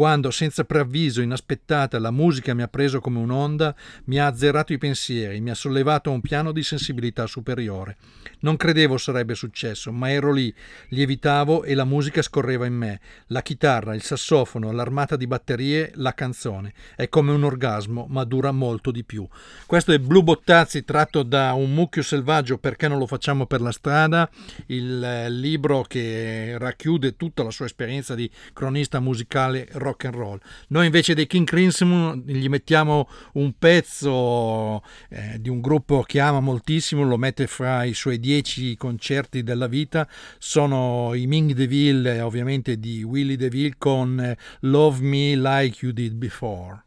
Quando, 0.01 0.30
senza 0.30 0.64
preavviso, 0.64 1.20
inaspettata, 1.20 1.98
la 1.98 2.11
musica 2.11 2.55
mi 2.55 2.62
ha 2.62 2.68
preso 2.68 3.01
come 3.01 3.18
un'onda, 3.18 3.74
mi 4.05 4.18
ha 4.18 4.28
azzerato 4.28 4.72
i 4.72 4.78
pensieri, 4.78 5.42
mi 5.42 5.51
ha 5.51 5.55
sollevato 5.55 6.09
a 6.09 6.14
un 6.14 6.22
piano 6.22 6.53
di 6.53 6.62
sensibilità 6.62 7.26
superiore. 7.26 7.98
Non 8.38 8.57
credevo 8.57 8.96
sarebbe 8.96 9.34
successo, 9.34 9.92
ma 9.92 10.11
ero 10.11 10.32
lì, 10.32 10.55
lievitavo 10.88 11.64
e 11.64 11.74
la 11.74 11.84
musica 11.84 12.22
scorreva 12.22 12.64
in 12.64 12.72
me. 12.72 13.01
La 13.26 13.42
chitarra, 13.42 13.94
il 13.94 14.01
sassofono, 14.01 14.72
l'armata 14.72 15.16
di 15.16 15.26
batterie, 15.26 15.90
la 15.96 16.14
canzone. 16.14 16.72
È 16.96 17.11
come 17.11 17.32
un 17.32 17.44
orgasmo, 17.44 18.07
ma 18.09 18.24
dura 18.24 18.53
molto 18.53 18.90
di 18.90 19.05
più. 19.05 19.28
Questo 19.66 19.92
è 19.92 19.98
Blu 19.98 20.22
Bottazzi 20.22 20.82
tratto 20.82 21.22
da 21.22 21.53
Un 21.53 21.74
mucchio 21.74 22.03
selvaggio 22.03 22.57
perché 22.57 22.88
non 22.88 22.96
lo 22.96 23.07
facciamo 23.07 23.44
per 23.44 23.61
la 23.61 23.70
strada, 23.70 24.30
il 24.68 25.05
eh, 25.05 25.28
libro 25.28 25.82
che 25.82 26.57
racchiude 26.57 27.16
tutta 27.16 27.42
la 27.42 27.51
sua 27.51 27.66
esperienza 27.66 28.14
di 28.14 28.30
cronista 28.55 28.98
musicale 28.98 29.68
rock 29.72 29.89
and 30.05 30.14
roll. 30.14 30.41
Noi 30.68 30.86
invece 30.86 31.14
dei 31.14 31.26
King 31.26 31.47
Crimson 31.47 32.22
gli 32.26 32.49
mettiamo 32.49 33.09
un 33.34 33.53
pezzo 33.59 34.82
eh, 35.09 35.38
di 35.38 35.49
un 35.49 35.61
gruppo 35.61 36.03
che 36.03 36.20
ama 36.20 36.41
moltissimo, 36.41 37.05
lo 37.05 37.16
mette 37.16 37.47
fra 37.47 37.84
i 37.84 37.95
suoi 37.95 38.18
dieci 38.18 38.76
concerti 38.76 39.43
della 39.43 39.66
vita, 39.66 40.09
sono 40.38 41.14
i 41.14 41.26
Ming 41.26 41.53
DeVille, 41.53 42.16
eh, 42.16 42.20
ovviamente 42.20 42.78
di 42.78 43.03
Willie 43.03 43.36
DeVille 43.36 43.74
con 43.78 44.20
eh, 44.20 44.36
Love 44.61 45.01
Me 45.03 45.36
Like 45.36 45.84
You 45.84 45.93
Did 45.93 46.14
Before. 46.14 46.84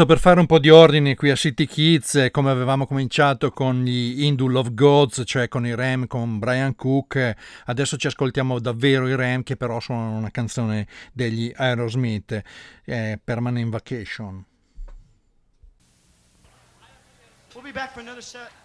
giusto 0.00 0.06
per 0.06 0.18
fare 0.18 0.40
un 0.40 0.46
po' 0.46 0.58
di 0.58 0.70
ordine 0.70 1.14
qui 1.14 1.30
a 1.30 1.34
City 1.34 1.66
Kids, 1.66 2.14
eh, 2.14 2.30
come 2.30 2.50
avevamo 2.50 2.86
cominciato 2.86 3.50
con 3.50 3.82
gli 3.84 4.22
Indul 4.24 4.56
of 4.56 4.72
Gods, 4.72 5.22
cioè 5.26 5.48
con 5.48 5.66
i 5.66 5.74
Ram, 5.74 6.06
con 6.06 6.38
Brian 6.38 6.74
Cook, 6.74 7.16
eh, 7.16 7.36
adesso 7.66 7.96
ci 7.96 8.06
ascoltiamo 8.06 8.58
davvero 8.60 9.08
i 9.08 9.14
Ram 9.14 9.42
che 9.42 9.56
però 9.56 9.78
sono 9.80 10.16
una 10.16 10.30
canzone 10.30 10.86
degli 11.12 11.52
Aerosmith, 11.54 12.42
eh, 12.84 13.20
Permanent 13.22 13.70
Vacation. 13.70 14.44
We'll 17.52 17.62
be 17.62 17.72
back 17.72 17.92
for 17.92 18.00
another 18.00 18.22
set. 18.22 18.59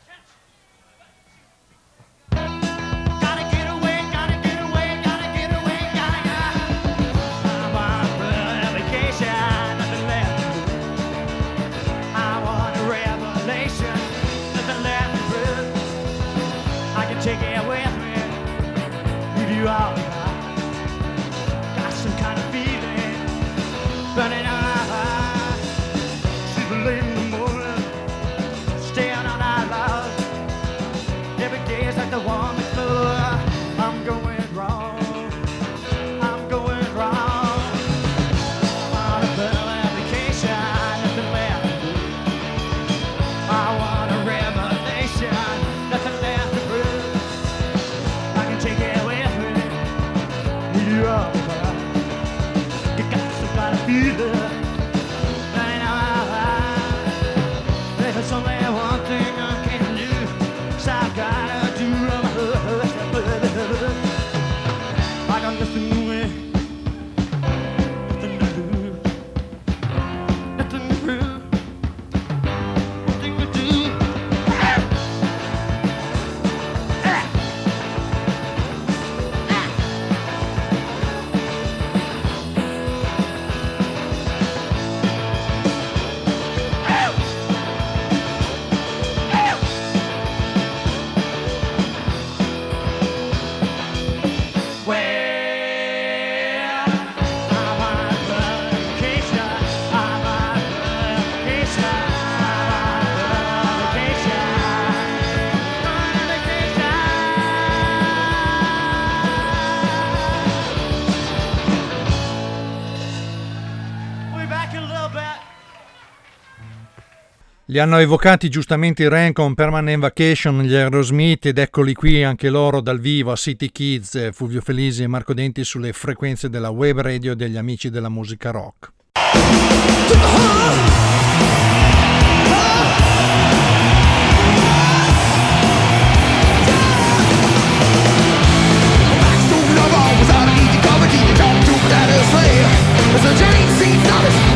Li 117.70 117.80
hanno 117.80 117.98
evocati 117.98 118.48
giustamente 118.48 119.02
i 119.02 119.10
Rancon, 119.10 119.56
Permanent 119.56 120.00
Vacation, 120.00 120.62
gli 120.62 120.76
Aerosmith 120.76 121.48
ed 121.48 121.58
eccoli 121.58 121.96
qui 121.96 122.24
anche 122.24 122.50
loro 122.50 122.80
dal 122.80 123.00
vivo 123.00 123.32
a 123.32 123.36
City 123.36 123.72
Kids, 123.72 124.16
eh, 124.16 124.32
Fulvio 124.32 124.62
Felisi 124.62 125.02
e 125.02 125.08
Marco 125.08 125.34
Denti 125.34 125.64
sulle 125.64 125.92
frequenze 125.92 126.48
della 126.48 126.70
web 126.70 127.02
radio 127.02 127.34
degli 127.36 127.58
amici 127.58 127.90
della 127.90 128.10
musica 128.10 128.52
rock. 128.52 128.92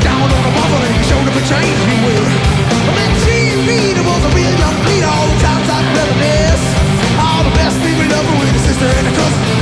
Down 0.02 0.39
change 1.50 1.82
will. 2.06 2.28
I'm 2.86 2.98
real 4.38 4.54
young 4.62 4.78
all 5.02 5.26
the 5.26 5.38
times 5.42 5.68
I've. 6.22 6.62
All 7.18 7.44
the 7.44 7.54
best 7.58 7.78
with 8.38 8.54
a 8.54 8.60
sister. 8.60 9.59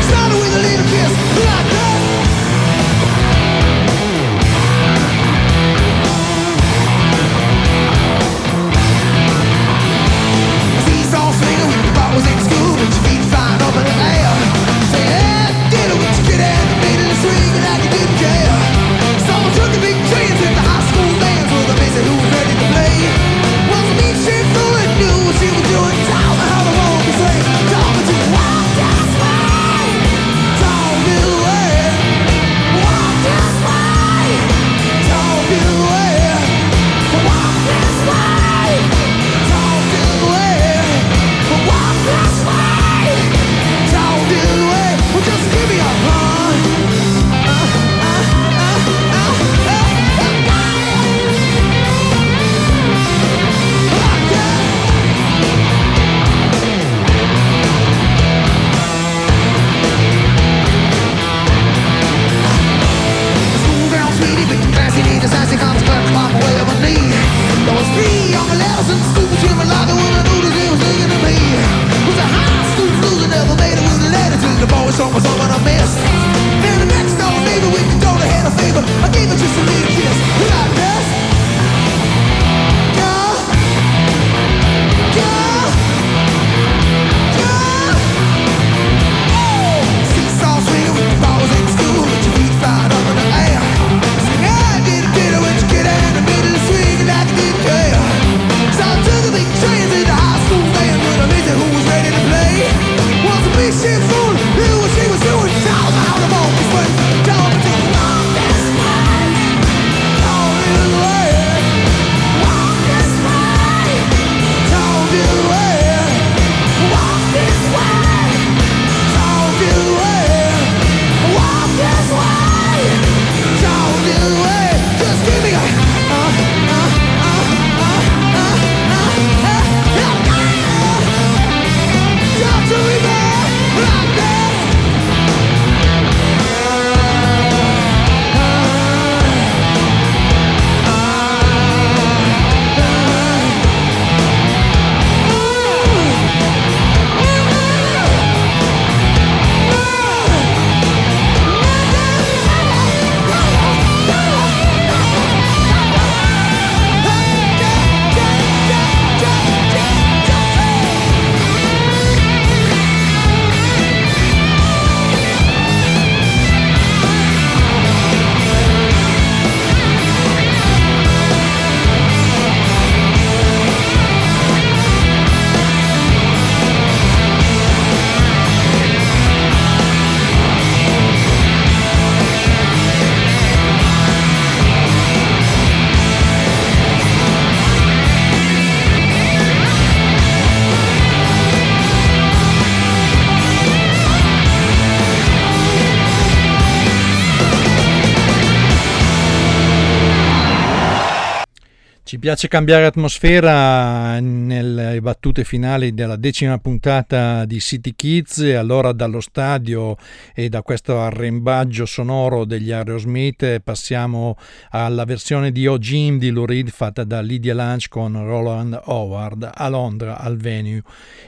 Ci 202.18 202.24
piace 202.24 202.48
cambiare 202.48 202.88
atmosfera 202.88 204.20
nelle 204.20 205.00
battute 205.02 205.44
finali 205.44 205.94
della 205.94 206.16
decima 206.16 206.58
puntata 206.58 207.46
di 207.46 207.60
City 207.60 207.94
Kids 207.94 208.40
e 208.40 208.56
allora 208.56 208.92
dallo 208.92 209.22
stadio 209.22 209.96
e 210.34 210.50
da 210.50 210.64
questo 210.64 211.00
arrembaggio 211.00 211.86
sonoro 211.86 212.44
degli 212.44 212.72
Aerosmith 212.72 213.60
passiamo 213.60 214.36
alla 214.72 215.06
versione 215.06 215.52
di 215.52 215.68
O 215.68 215.78
Jim 215.78 216.18
di 216.18 216.32
Lou 216.32 216.46
Reed 216.46 216.70
fatta 216.70 217.04
da 217.04 217.22
Lydia 217.22 217.54
Lunch 217.54 217.88
con 217.88 218.14
Roland 218.14 218.82
Howard 218.86 219.52
a 219.54 219.70
Londra 219.70 220.18
al 220.18 220.38
venue 220.38 220.82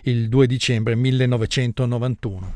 il 0.05 0.27
2 0.27 0.47
dicembre 0.47 0.95
1991. 0.95 2.53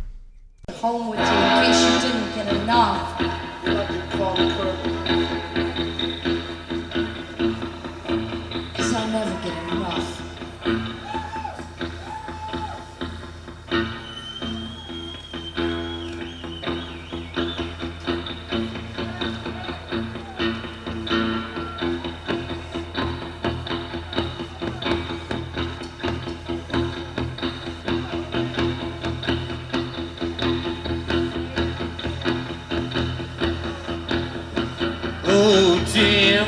Oh, 35.36 35.84
Jim, 35.92 36.46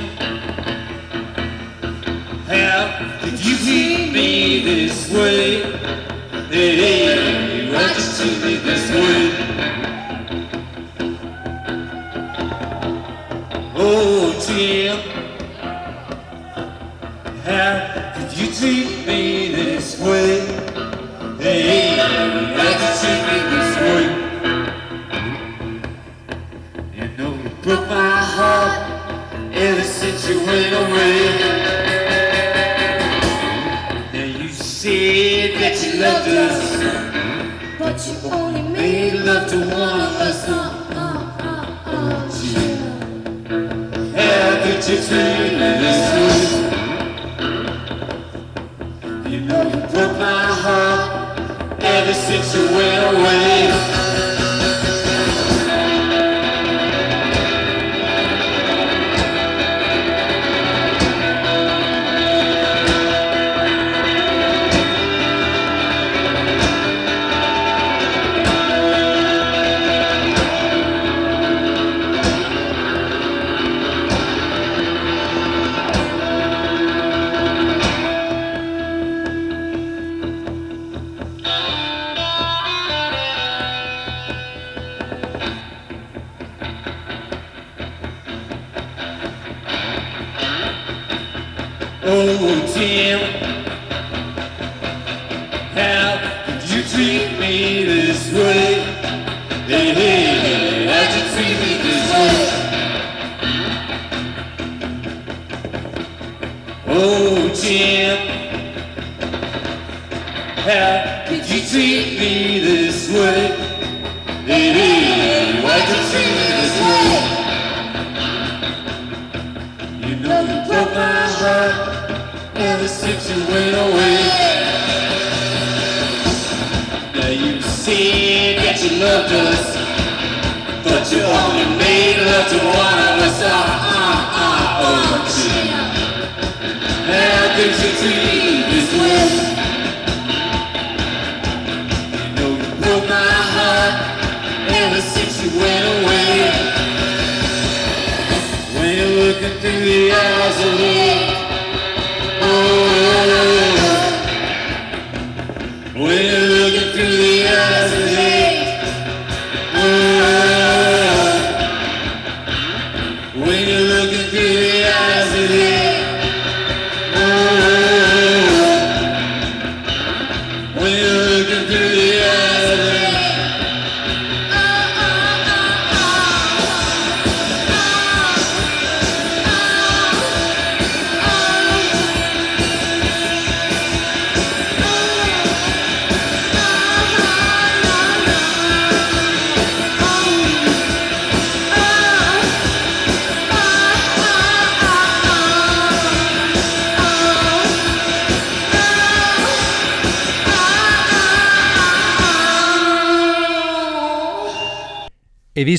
how 2.45 3.19
could 3.19 3.43
you 3.43 3.57
treat 3.57 4.13
me 4.13 4.63
this 4.63 5.09
way? 5.11 5.63
Hey, 6.51 7.71
why'd 7.73 7.97
you 7.97 8.05
treat 8.15 8.37
me 8.43 8.53
this 8.57 8.85
way? 8.91 9.21
Oh, 13.75 14.37
Jim, 14.45 14.97
how 17.43 18.13
could 18.13 18.37
you 18.37 18.47
treat 18.53 19.07
me 19.07 19.21
this 19.55 19.99
way? 19.99 20.45
Hey, 21.39 21.97
why'd 22.55 22.81
you 22.83 22.91
treat 23.01 23.21
me 23.31 23.37
this 23.49 23.77
way? 23.81 24.14
Broke 27.65 27.89
my 27.89 28.17
heart 28.37 28.77
since 29.83 30.29
you 30.29 30.37
went 30.45 30.71
away. 30.71 31.17
Now 34.13 34.23
you 34.23 34.49
said 34.49 35.55
that 35.59 35.75
you 35.83 35.93
loved 35.99 36.29
us, 36.29 36.59
But 37.79 37.97
you 38.07 38.15
only 38.29 38.61
made 38.61 39.13
love 39.13 39.49
to 39.49 39.57
one 39.57 39.99
of 39.99 40.13
us. 40.29 40.47
Uh, 40.47 40.53
uh, 40.53 41.05
uh, 41.39 41.89
uh, 41.89 42.29
How 44.15 44.63
could 44.63 44.81
you 44.87 44.97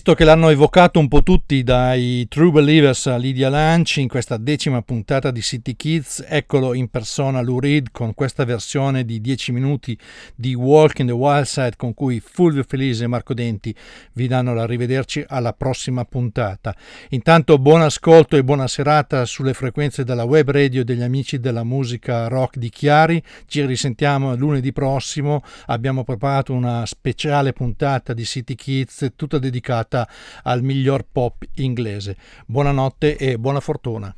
visto 0.07 0.23
che 0.23 0.31
l'hanno 0.31 0.51
evocato 0.51 1.01
un 1.01 1.09
po' 1.09 1.25
tutti 1.25 1.65
dai 1.65 2.29
True 2.29 2.53
Believers 2.53 3.09
a 3.09 3.17
Lydia 3.17 3.49
Lunch 3.49 3.97
in 3.97 4.07
questa 4.07 4.37
decima 4.37 4.81
puntata 4.81 5.33
di 5.33 5.43
City 5.43 5.75
Kids, 5.75 6.25
eccolo 6.29 6.75
in 6.75 6.87
persona 6.91 7.41
Lou 7.41 7.59
Reed 7.59 7.89
con 7.91 8.15
questa 8.15 8.45
versione 8.45 9.05
di 9.05 9.21
10 9.21 9.51
minuti 9.51 9.99
di 10.37 10.55
Walk 10.55 11.01
in 11.01 11.07
the 11.09 11.13
Wild 11.13 11.47
Side 11.47 11.73
con 11.77 11.93
cui 11.93 12.21
Fulvio 12.21 12.65
Felice 12.65 13.03
e 13.03 13.07
Marco 13.09 13.35
Denti 13.35 13.75
vi 14.13 14.29
danno 14.29 14.55
l'arrivederci 14.55 15.25
alla 15.27 15.53
prossima 15.53 16.05
puntata. 16.05 16.73
Intanto 17.09 17.59
buon 17.59 17.83
ascolto 17.83 18.37
e 18.37 18.45
buona 18.45 18.69
serata 18.69 19.25
sulle 19.25 19.55
frequenze 19.55 20.05
della 20.05 20.23
web 20.23 20.49
radio 20.49 20.85
degli 20.85 21.03
amici 21.03 21.41
della 21.41 21.65
musica 21.65 22.29
rock 22.29 22.59
di 22.59 22.71
Chiari. 22.71 23.21
Ci 23.49 23.67
risentiamo 23.67 24.37
lunedì 24.37 24.71
prossimo. 24.71 25.43
Abbiamo 25.67 26.05
preparato 26.05 26.53
una 26.53 26.87
speciale 26.87 27.53
puntata 27.53 28.15
di 28.15 28.25
City 28.25 28.55
Kids 28.55 29.11
tutta 29.17 29.41
dedicata 29.41 29.95
giornata 29.97 30.09
al 30.43 30.63
miglior 30.63 31.07
pop 31.11 31.43
inglese. 31.55 32.17
Buonanotte 32.47 33.17
e 33.17 33.39
buona 33.39 33.61
fortuna. 33.61 34.15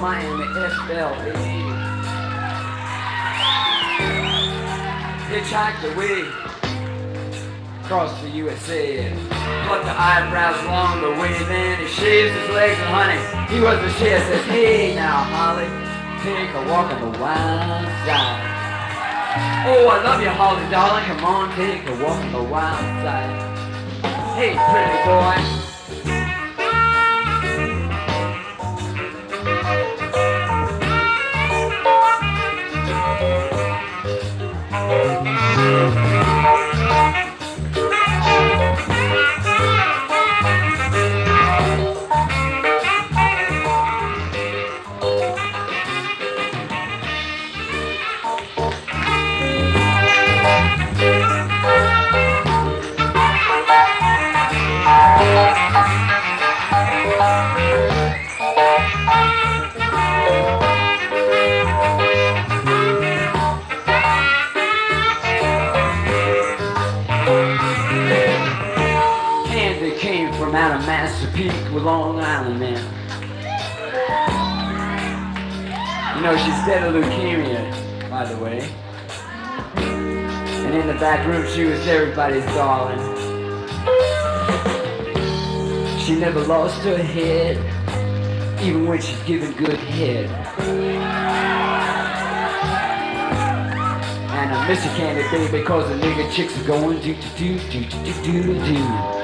Miami, 0.00 0.44
FLE. 0.86 1.32
Hitchhiked 5.28 5.84
away 5.92 6.22
across 7.82 8.20
the 8.22 8.30
USA. 8.30 9.10
Plucked 9.66 9.84
the 9.86 9.90
eyebrows 9.90 10.62
along 10.64 11.00
the 11.02 11.20
way, 11.20 11.32
then 11.44 11.80
he 11.80 11.88
shaves 11.88 12.32
his 12.34 12.50
legs 12.50 12.78
and 12.78 12.88
honey. 12.94 13.52
He 13.52 13.60
was 13.60 13.80
the 13.80 13.90
shit 13.98 14.22
says, 14.22 14.44
hey 14.46 14.94
now 14.94 15.24
Holly, 15.24 15.66
take 16.22 16.54
a 16.54 16.70
walk 16.70 16.92
on 16.92 17.12
the 17.12 17.18
wild 17.18 17.86
side. 18.06 18.48
Oh, 19.66 19.88
I 19.88 20.02
love 20.04 20.22
you, 20.22 20.30
Holly, 20.30 20.70
darling. 20.70 21.04
Come 21.04 21.24
on, 21.24 21.54
take 21.56 21.86
a 21.88 22.04
walk 22.04 22.22
on 22.24 22.32
the 22.32 22.42
wild 22.42 22.84
side. 23.02 23.58
Hey, 24.36 24.54
pretty 24.54 24.98
boy. 25.04 25.57
Long 71.88 72.20
Island 72.20 72.60
man. 72.60 72.84
You 76.14 76.22
know, 76.22 76.36
she's 76.36 76.66
dead 76.66 76.84
of 76.84 76.92
leukemia, 76.94 78.10
by 78.10 78.26
the 78.26 78.36
way. 78.36 78.60
And 79.74 80.74
in 80.74 80.86
the 80.86 81.00
back 81.00 81.26
room, 81.26 81.50
she 81.54 81.64
was 81.64 81.80
everybody's 81.88 82.44
darling. 82.52 82.98
She 85.98 86.14
never 86.16 86.40
lost 86.40 86.78
her 86.82 86.98
head, 86.98 87.56
even 88.62 88.86
when 88.86 89.00
she's 89.00 89.22
given 89.22 89.52
good 89.52 89.78
head. 89.78 90.26
And 94.36 94.54
I 94.54 94.68
miss 94.68 94.84
you, 94.84 94.90
Candy 94.90 95.22
Baby, 95.30 95.64
cause 95.64 95.88
the 95.88 95.94
nigga 95.94 96.30
chicks 96.34 96.54
are 96.60 96.66
going 96.66 97.00
do 97.00 97.14
do 97.14 97.28
do 97.38 97.58
do 97.70 97.84
do 97.88 98.22
do 98.22 98.42
do 98.42 98.66
do. 98.66 99.17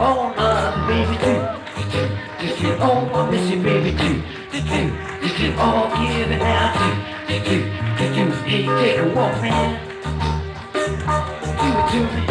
Oh 0.00 0.32
my 0.36 0.86
baby 0.88 1.16
do 1.18 1.30
do 1.30 1.54
do 1.54 1.94
do. 2.56 2.76
Oh 2.80 3.10
I 3.14 3.30
miss 3.30 3.50
you 3.50 3.58
baby 3.62 3.90
do 3.92 4.10
do 4.50 4.58
do 4.60 5.07
did 5.38 5.54
all 5.56 5.88
give 5.90 6.30
it 6.32 6.42
out 6.42 6.74
to? 6.74 6.88
Did 7.28 7.46
you, 7.46 7.60
to 7.96 8.16
you, 8.16 8.26
Hey, 8.42 8.66
take 8.66 8.98
a 8.98 9.04
walk, 9.14 9.40
man? 9.40 9.78
Do 10.74 11.78
it 11.78 11.90
to 11.92 12.00
me. 12.12 12.24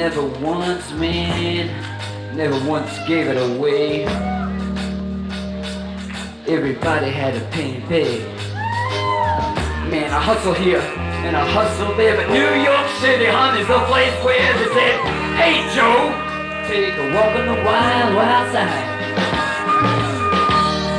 Never 0.00 0.24
once, 0.40 0.90
man, 0.92 1.68
never 2.34 2.58
once 2.66 2.88
gave 3.06 3.26
it 3.28 3.36
away. 3.36 4.06
Everybody 6.48 7.10
had 7.10 7.36
a 7.36 7.44
penny 7.50 7.84
pay. 7.86 8.24
Man, 9.92 10.08
I 10.10 10.18
hustle 10.18 10.54
here 10.54 10.80
and 10.80 11.36
I 11.36 11.44
hustle 11.52 11.94
there, 11.96 12.16
but 12.16 12.32
New 12.32 12.48
York 12.64 12.88
City, 13.04 13.26
honey's 13.26 13.68
the 13.68 13.78
place 13.92 14.16
where 14.24 14.50
they 14.56 14.72
said, 14.72 14.96
Hey 15.36 15.68
Joe, 15.76 16.08
take 16.64 16.96
a 16.96 17.06
walk 17.12 17.36
on 17.36 17.44
the 17.44 17.60
wild, 17.62 18.14
wild 18.16 18.52
side. 18.56 18.88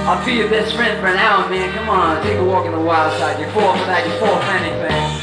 I'll 0.06 0.24
be 0.24 0.34
your 0.34 0.49
best 0.52 0.76
friend 0.76 1.02
for 1.02 1.08
an 1.08 1.18
hour, 1.18 1.49
man. 1.49 1.74
Come 1.74 1.89
on, 1.89 2.22
take 2.22 2.38
a 2.38 2.45
walk 2.45 2.68
on 2.68 2.74
the 2.74 2.86
wild 2.86 3.18
side. 3.20 3.39
You're 3.39 3.49
for 3.49 3.62
that, 3.62 4.06
you 4.06 4.14
fall 4.20 4.38
for 4.38 4.52
anything. 4.62 5.20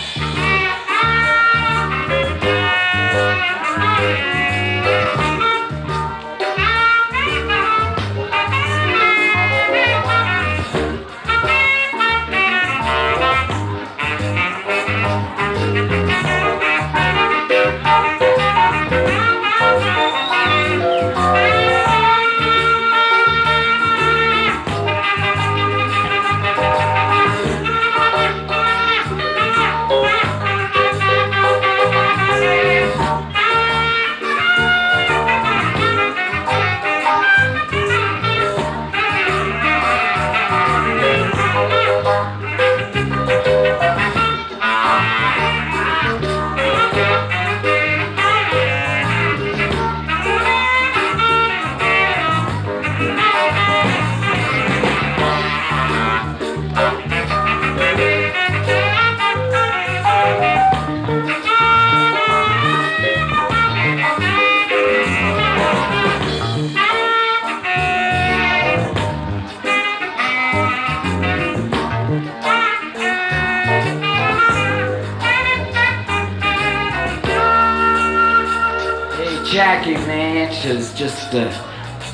Jackie, 79.50 79.94
man, 79.94 80.52
she's 80.52 80.92
just 80.92 81.34
uh, 81.34 81.50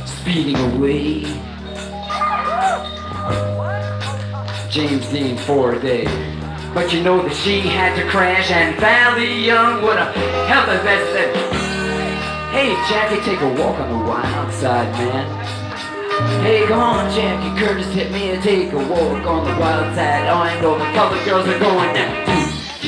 speeding 0.07 0.55
away. 0.55 1.23
James 4.71 5.09
Dean 5.09 5.37
for 5.39 5.73
a 5.73 5.81
day. 5.81 6.05
But 6.73 6.93
you 6.93 7.03
know 7.03 7.23
that 7.23 7.35
she 7.35 7.59
had 7.59 7.97
to 7.97 8.09
crash 8.09 8.53
and 8.53 8.79
Valley 8.79 9.45
Young 9.45 9.83
would 9.83 9.99
have 9.99 10.15
held 10.47 10.69
the 10.69 10.85
best 10.85 11.13
said, 11.13 11.35
Hey, 12.53 12.73
Jackie, 12.89 13.21
take 13.23 13.41
a 13.41 13.49
walk 13.61 13.81
on 13.81 13.91
the 13.91 14.09
wild 14.09 14.53
side, 14.55 14.93
man. 14.93 15.45
Hey, 16.45 16.65
come 16.69 16.79
on, 16.79 17.11
Jackie 17.11 17.59
Curtis, 17.59 17.93
hit 17.93 18.13
me 18.13 18.31
and 18.31 18.43
take 18.45 18.73
a 18.73 18.77
walk 18.77 19.27
on 19.27 19.45
the 19.45 19.59
wild 19.59 19.93
side. 19.97 20.29
Oh, 20.29 20.39
I 20.39 20.61
know 20.61 20.79
the 20.79 20.85
colored 20.93 21.25
girls 21.25 21.49
are 21.49 21.59
going 21.59 21.95
now. 21.95 22.44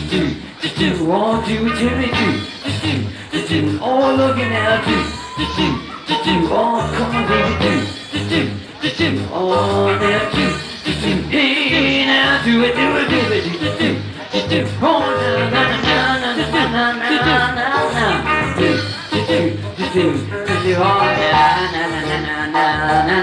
Do, 0.06 0.18
do, 0.18 0.22
do, 0.62 0.68
do, 0.68 0.96
do, 0.98 1.12
oh, 1.12 1.42
do 1.44 1.66
it 1.66 1.74
to 1.76 1.88
do, 1.88 2.94
do, 3.32 3.38
do, 3.48 3.78
oh, 3.82 4.14
look 4.16 4.38
at 4.38 4.48
now, 4.50 4.78
do, 4.86 4.96
do, 5.36 5.44
do, 5.56 5.66
do, 6.06 6.14
do, 6.24 6.34
oh, 6.52 6.78
come 6.94 7.16
on, 7.16 7.22
baby, 7.26 7.54
do, 7.60 7.72
do, 8.12 8.30
do, 8.30 8.40
do, 8.82 8.88
do, 8.96 9.28
oh, 9.32 9.98
now, 9.98 10.30
do, 10.30 10.44
do, 10.84 10.92
do, 11.00 11.10
hey, 11.28 12.06
now, 12.06 12.44
do 12.44 12.52
it, 12.62 12.74
do 12.76 12.86
it, 12.96 13.08
do 13.10 13.18
it, 13.34 13.42
do, 13.44 13.50
do, 13.58 13.70
do, 13.76 13.90
do, 14.32 14.48
do, 14.48 14.60
oh, 14.80 15.02
na, 15.10 15.50
na, 15.50 15.62
na, 15.82 16.22
na, 16.22 16.30
na, 16.30 16.46
na, 16.46 16.92
na, 16.92 17.14
na, 17.16 17.50
na, 17.54 17.68
na, 17.92 18.06
do, 18.54 18.68
do, 19.10 19.26
do, 19.26 19.42
do, 19.46 19.94
do, 19.94 20.06
do, 20.06 20.54
do, 20.62 20.72
oh, 20.76 21.02
na, 21.02 21.50
na, 21.72 21.82
na, 21.82 22.06
na, 22.06 22.46
na, 22.46 22.66
na, 22.76 23.06
na, 23.06 23.18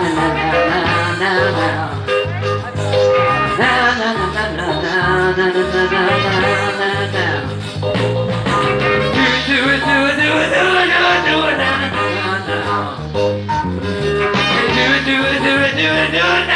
na, 1.19 1.31
na. 1.51 1.73
Na 3.53 3.71
na 3.93 4.09
na 4.13 4.25
na 4.33 4.45
na 4.51 4.65
na 4.65 4.81
na 4.83 5.37
na 5.37 5.47
na 5.47 5.81
na 5.83 6.15
na 6.23 6.32
Yeah. 16.13 16.52